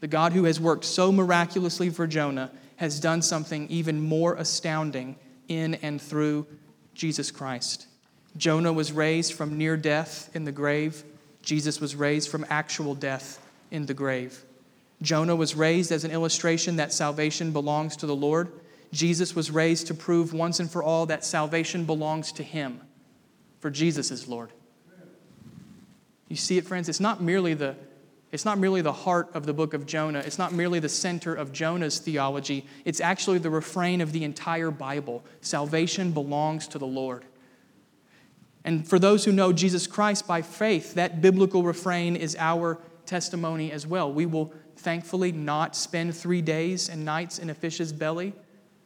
The 0.01 0.09
God 0.09 0.33
who 0.33 0.45
has 0.45 0.61
worked 0.61 0.85
so 0.85 1.11
miraculously 1.11 1.91
for 1.91 2.07
Jonah 2.07 2.51
has 2.81 2.99
done 2.99 3.21
something 3.21 3.69
even 3.69 4.01
more 4.01 4.37
astounding 4.37 5.15
in 5.49 5.75
and 5.75 6.01
through 6.01 6.47
Jesus 6.95 7.31
Christ. 7.31 7.87
Jonah 8.39 8.73
was 8.73 8.91
raised 8.91 9.35
from 9.35 9.59
near 9.59 9.77
death 9.77 10.31
in 10.33 10.47
the 10.47 10.53
grave. 10.53 11.05
Jesus 11.43 11.79
was 11.79 11.95
raised 11.95 12.31
from 12.31 12.47
actual 12.49 12.95
death 12.95 13.39
in 13.71 13.85
the 13.85 13.93
grave. 13.93 14.47
Jonah 15.03 15.37
was 15.37 15.55
raised 15.55 15.93
as 15.93 16.05
an 16.05 16.11
illustration 16.11 16.77
that 16.77 16.91
salvation 16.91 17.53
belongs 17.53 17.99
to 17.99 18.07
the 18.07 18.17
Lord. 18.17 18.51
Jesus 18.93 19.37
was 19.37 19.51
raised 19.51 19.89
to 19.89 19.95
prove 19.95 20.33
once 20.33 20.59
and 20.59 20.71
for 20.71 20.83
all 20.83 21.05
that 21.05 21.23
salvation 21.23 21.85
belongs 21.85 22.33
to 22.33 22.43
him, 22.43 22.81
for 23.59 23.69
Jesus 23.69 24.11
is 24.11 24.27
Lord. 24.27 24.53
You 26.29 26.37
see 26.37 26.57
it, 26.57 26.67
friends? 26.67 26.89
It's 26.89 26.99
not 26.99 27.21
merely 27.21 27.53
the 27.53 27.77
it's 28.33 28.45
not 28.45 28.59
merely 28.59 28.81
the 28.81 28.93
heart 28.93 29.31
of 29.35 29.45
the 29.45 29.53
book 29.53 29.75
of 29.75 29.87
Jonah. 29.87 30.21
It's 30.21 30.39
not 30.39 30.53
merely 30.53 30.79
the 30.79 30.89
center 30.89 31.35
of 31.35 31.53
Jonah's 31.53 31.99
theology. 31.99 32.65
It's 32.85 33.01
actually 33.01 33.39
the 33.39 33.51
refrain 33.51 34.01
of 34.01 34.13
the 34.13 34.23
entire 34.23 34.71
Bible. 34.71 35.25
Salvation 35.41 36.13
belongs 36.13 36.69
to 36.69 36.79
the 36.79 36.87
Lord. 36.87 37.25
And 38.65 38.87
for 38.87 38.99
those 38.99 39.25
who 39.25 39.33
know 39.33 39.53
Jesus 39.53 39.87
Christ 39.87 40.29
by 40.29 40.43
faith, 40.43 40.95
that 40.95 41.21
biblical 41.21 41.65
refrain 41.65 42.15
is 42.15 42.37
our 42.39 42.79
testimony 43.05 43.73
as 43.73 43.87
well. 43.87 44.13
We 44.13 44.27
will 44.27 44.53
thankfully 44.77 45.33
not 45.33 45.75
spend 45.75 46.15
three 46.15 46.43
days 46.43 46.89
and 46.89 47.05
nights 47.05 47.39
in 47.39 47.51
a 47.51 47.55
fish's 47.55 47.93
belly, 47.93 48.33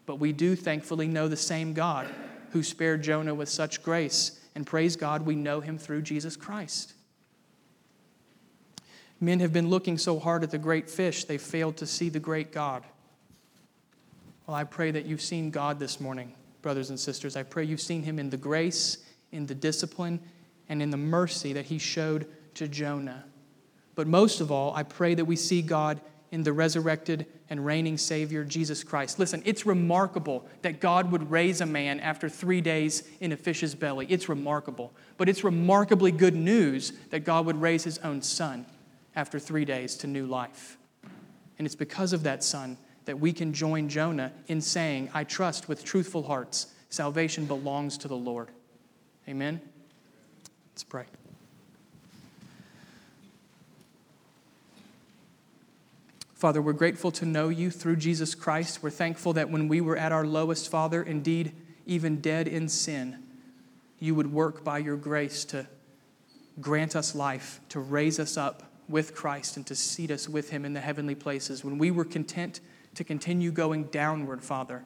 but 0.07 0.17
we 0.17 0.33
do 0.33 0.57
thankfully 0.57 1.07
know 1.07 1.29
the 1.29 1.37
same 1.37 1.75
God 1.75 2.09
who 2.51 2.63
spared 2.63 3.03
Jonah 3.03 3.35
with 3.35 3.49
such 3.49 3.83
grace. 3.83 4.41
And 4.55 4.67
praise 4.67 4.97
God, 4.97 5.27
we 5.27 5.35
know 5.35 5.61
him 5.61 5.77
through 5.77 6.03
Jesus 6.03 6.37
Christ. 6.37 6.95
Men 9.25 9.41
have 9.41 9.55
been 9.55 9.71
looking 9.71 9.97
so 9.97 10.19
hard 10.19 10.43
at 10.43 10.51
the 10.51 10.59
great 10.59 10.91
fish, 10.91 11.25
they 11.25 11.39
failed 11.39 11.79
to 11.79 11.87
see 11.87 12.11
the 12.11 12.21
great 12.21 12.53
God. 12.53 12.85
Well, 14.47 14.55
I 14.55 14.65
pray 14.65 14.91
that 14.91 15.07
you've 15.07 15.23
seen 15.23 15.51
God 15.51 15.79
this 15.79 15.99
morning, 15.99 16.35
brothers 16.61 16.91
and 16.91 17.01
sisters. 17.01 17.35
I 17.35 17.43
pray 17.43 17.65
you've 17.65 17.81
seen 17.81 18.03
him 18.03 18.19
in 18.19 18.29
the 18.29 18.37
grace, 18.37 18.99
in 19.33 19.47
the 19.47 19.55
discipline, 19.55 20.21
and 20.69 20.83
in 20.83 20.91
the 20.91 20.99
mercy 20.99 21.55
that 21.55 21.65
he 21.65 21.79
showed 21.79 22.27
to 22.57 22.69
Jonah. 22.69 23.25
But 23.95 24.07
most 24.07 24.43
of 24.43 24.53
all, 24.53 24.75
I 24.75 24.83
pray 24.83 25.15
that 25.15 25.25
we 25.25 25.37
see 25.37 25.63
God 25.63 26.03
in 26.31 26.43
the 26.43 26.53
resurrected 26.53 27.25
and 27.49 27.65
reigning 27.65 27.97
Savior, 27.97 28.45
Jesus 28.45 28.85
Christ. 28.85 29.19
Listen, 29.19 29.41
it's 29.47 29.65
remarkable 29.65 30.47
that 30.61 30.81
God 30.81 31.11
would 31.13 31.31
raise 31.31 31.63
a 31.63 31.67
man 31.67 31.99
after 32.01 32.29
three 32.29 32.61
days 32.61 33.09
in 33.21 33.33
a 33.33 33.39
fish's 33.39 33.75
belly. 33.75 34.07
It's 34.11 34.29
remarkable. 34.29 34.93
But 35.17 35.31
it's 35.31 35.45
remarkably 35.45 36.13
good 36.13 36.35
news 36.35 36.93
that 37.09 37.21
God 37.21 37.47
would 37.47 37.63
raise 37.63 37.85
his 37.85 37.97
own 37.99 38.21
son 38.21 38.67
after 39.17 39.39
three 39.39 39.65
days 39.65 39.97
to 39.97 40.07
new 40.07 40.27
life. 40.27 40.77
And 41.59 41.67
it's 41.67 41.77
because 41.77 42.13
of 42.13 42.23
that 42.25 42.43
Son 42.43 42.77
that 43.05 43.21
we 43.21 43.33
can 43.33 43.53
join 43.53 43.89
Jonah 43.89 44.33
in 44.49 44.61
saying, 44.61 45.11
I 45.15 45.25
trust 45.25 45.69
with 45.69 45.85
truthful 45.85 46.25
hearts, 46.25 46.69
salvation 46.89 47.47
belongs 47.47 47.99
to 47.99 48.09
the 48.09 48.17
Lord. 48.17 48.49
Amen? 49.29 49.61
Let's 50.73 50.85
pray. 50.85 51.05
Father, 56.35 56.61
we're 56.61 56.73
grateful 56.73 57.11
to 57.13 57.25
know 57.25 57.49
you 57.49 57.71
through 57.71 57.97
Jesus 57.97 58.35
Christ. 58.35 58.83
We're 58.83 58.91
thankful 58.91 59.33
that 59.35 59.51
when 59.51 59.69
we 59.69 59.81
were 59.81 59.97
at 59.97 60.13
our 60.13 60.27
lowest, 60.27 60.71
Father, 60.71 61.03
indeed 61.03 61.53
even 61.87 62.21
dead 62.21 62.49
in 62.49 62.69
sin, 62.69 63.23
you 63.99 64.15
would 64.15 64.33
work 64.33 64.65
by 64.65 64.79
your 64.79 64.97
grace 64.97 65.45
to 65.47 65.67
grant 66.61 66.97
us 66.97 67.15
life, 67.15 67.61
to 67.71 67.81
raise 67.81 68.19
us 68.19 68.37
up 68.37 68.74
with 68.89 69.15
Christ 69.15 69.57
and 69.57 69.67
to 69.67 69.75
seat 69.75 70.11
us 70.11 70.29
with 70.29 70.51
him 70.51 70.65
in 70.65 70.73
the 70.73 70.81
heavenly 70.81 71.15
places. 71.15 71.65
When 71.65 71.79
we 71.79 71.91
were 71.91 72.05
content 72.05 72.61
to 72.95 73.05
continue 73.05 73.51
going 73.51 73.85
downward, 73.85 74.43
Father, 74.43 74.85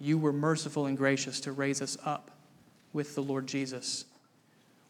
you 0.00 0.18
were 0.18 0.32
merciful 0.32 0.86
and 0.86 0.96
gracious 0.96 1.40
to 1.40 1.52
raise 1.52 1.80
us 1.80 1.96
up 2.04 2.30
with 2.92 3.14
the 3.14 3.22
Lord 3.22 3.46
Jesus. 3.46 4.04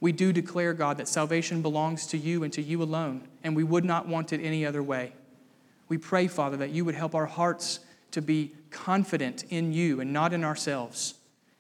We 0.00 0.12
do 0.12 0.32
declare, 0.32 0.74
God, 0.74 0.98
that 0.98 1.08
salvation 1.08 1.62
belongs 1.62 2.06
to 2.08 2.18
you 2.18 2.42
and 2.42 2.52
to 2.52 2.62
you 2.62 2.82
alone, 2.82 3.28
and 3.42 3.56
we 3.56 3.64
would 3.64 3.84
not 3.84 4.08
want 4.08 4.32
it 4.32 4.40
any 4.42 4.66
other 4.66 4.82
way. 4.82 5.12
We 5.88 5.98
pray, 5.98 6.26
Father, 6.26 6.56
that 6.58 6.70
you 6.70 6.84
would 6.84 6.94
help 6.94 7.14
our 7.14 7.26
hearts 7.26 7.80
to 8.10 8.20
be 8.20 8.52
confident 8.70 9.44
in 9.50 9.72
you 9.72 10.00
and 10.00 10.12
not 10.12 10.32
in 10.32 10.44
ourselves. 10.44 11.14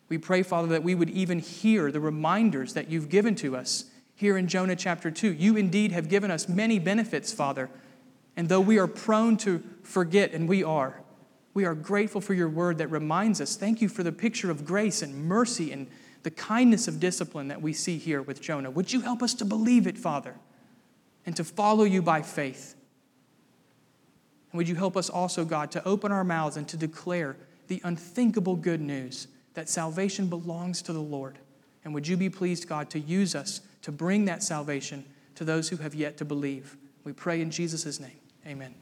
We 0.08 0.18
pray, 0.18 0.42
Father, 0.42 0.68
that 0.68 0.82
we 0.82 0.94
would 0.94 1.10
even 1.10 1.38
hear 1.38 1.90
the 1.90 2.00
reminders 2.00 2.74
that 2.74 2.90
you've 2.90 3.08
given 3.08 3.34
to 3.36 3.56
us 3.56 3.86
here 4.16 4.36
in 4.38 4.48
Jonah 4.48 4.74
chapter 4.74 5.10
2. 5.10 5.32
You 5.32 5.56
indeed 5.56 5.92
have 5.92 6.08
given 6.08 6.30
us 6.30 6.48
many 6.48 6.78
benefits, 6.78 7.32
Father. 7.32 7.70
And 8.36 8.48
though 8.48 8.60
we 8.60 8.78
are 8.78 8.86
prone 8.86 9.36
to 9.38 9.62
forget, 9.82 10.32
and 10.32 10.48
we 10.48 10.64
are, 10.64 11.00
we 11.54 11.64
are 11.64 11.74
grateful 11.74 12.20
for 12.20 12.34
your 12.34 12.48
word 12.48 12.78
that 12.78 12.88
reminds 12.88 13.40
us. 13.40 13.56
Thank 13.56 13.80
you 13.80 13.88
for 13.88 14.02
the 14.02 14.12
picture 14.12 14.50
of 14.50 14.64
grace 14.64 15.02
and 15.02 15.24
mercy 15.24 15.70
and 15.70 15.86
the 16.22 16.30
kindness 16.30 16.88
of 16.88 16.98
discipline 16.98 17.48
that 17.48 17.62
we 17.62 17.72
see 17.72 17.98
here 17.98 18.20
with 18.20 18.40
Jonah. 18.40 18.70
Would 18.70 18.92
you 18.92 19.00
help 19.00 19.22
us 19.22 19.32
to 19.34 19.44
believe 19.44 19.86
it, 19.86 19.96
Father, 19.96 20.34
and 21.24 21.36
to 21.36 21.44
follow 21.44 21.84
you 21.84 22.02
by 22.02 22.22
faith? 22.22 22.74
And 24.50 24.58
would 24.58 24.68
you 24.68 24.74
help 24.74 24.96
us 24.96 25.08
also, 25.08 25.44
God, 25.44 25.70
to 25.72 25.86
open 25.86 26.10
our 26.10 26.24
mouths 26.24 26.56
and 26.56 26.66
to 26.68 26.76
declare 26.76 27.36
the 27.68 27.80
unthinkable 27.84 28.56
good 28.56 28.80
news 28.80 29.28
that 29.54 29.68
salvation 29.68 30.26
belongs 30.26 30.82
to 30.82 30.92
the 30.92 31.00
Lord? 31.00 31.38
And 31.84 31.94
would 31.94 32.08
you 32.08 32.16
be 32.16 32.28
pleased, 32.28 32.68
God, 32.68 32.90
to 32.90 32.98
use 32.98 33.34
us 33.34 33.60
to 33.86 33.92
bring 33.92 34.24
that 34.24 34.42
salvation 34.42 35.04
to 35.36 35.44
those 35.44 35.68
who 35.68 35.76
have 35.76 35.94
yet 35.94 36.16
to 36.16 36.24
believe. 36.24 36.76
We 37.04 37.12
pray 37.12 37.40
in 37.40 37.52
Jesus' 37.52 38.00
name. 38.00 38.18
Amen. 38.44 38.74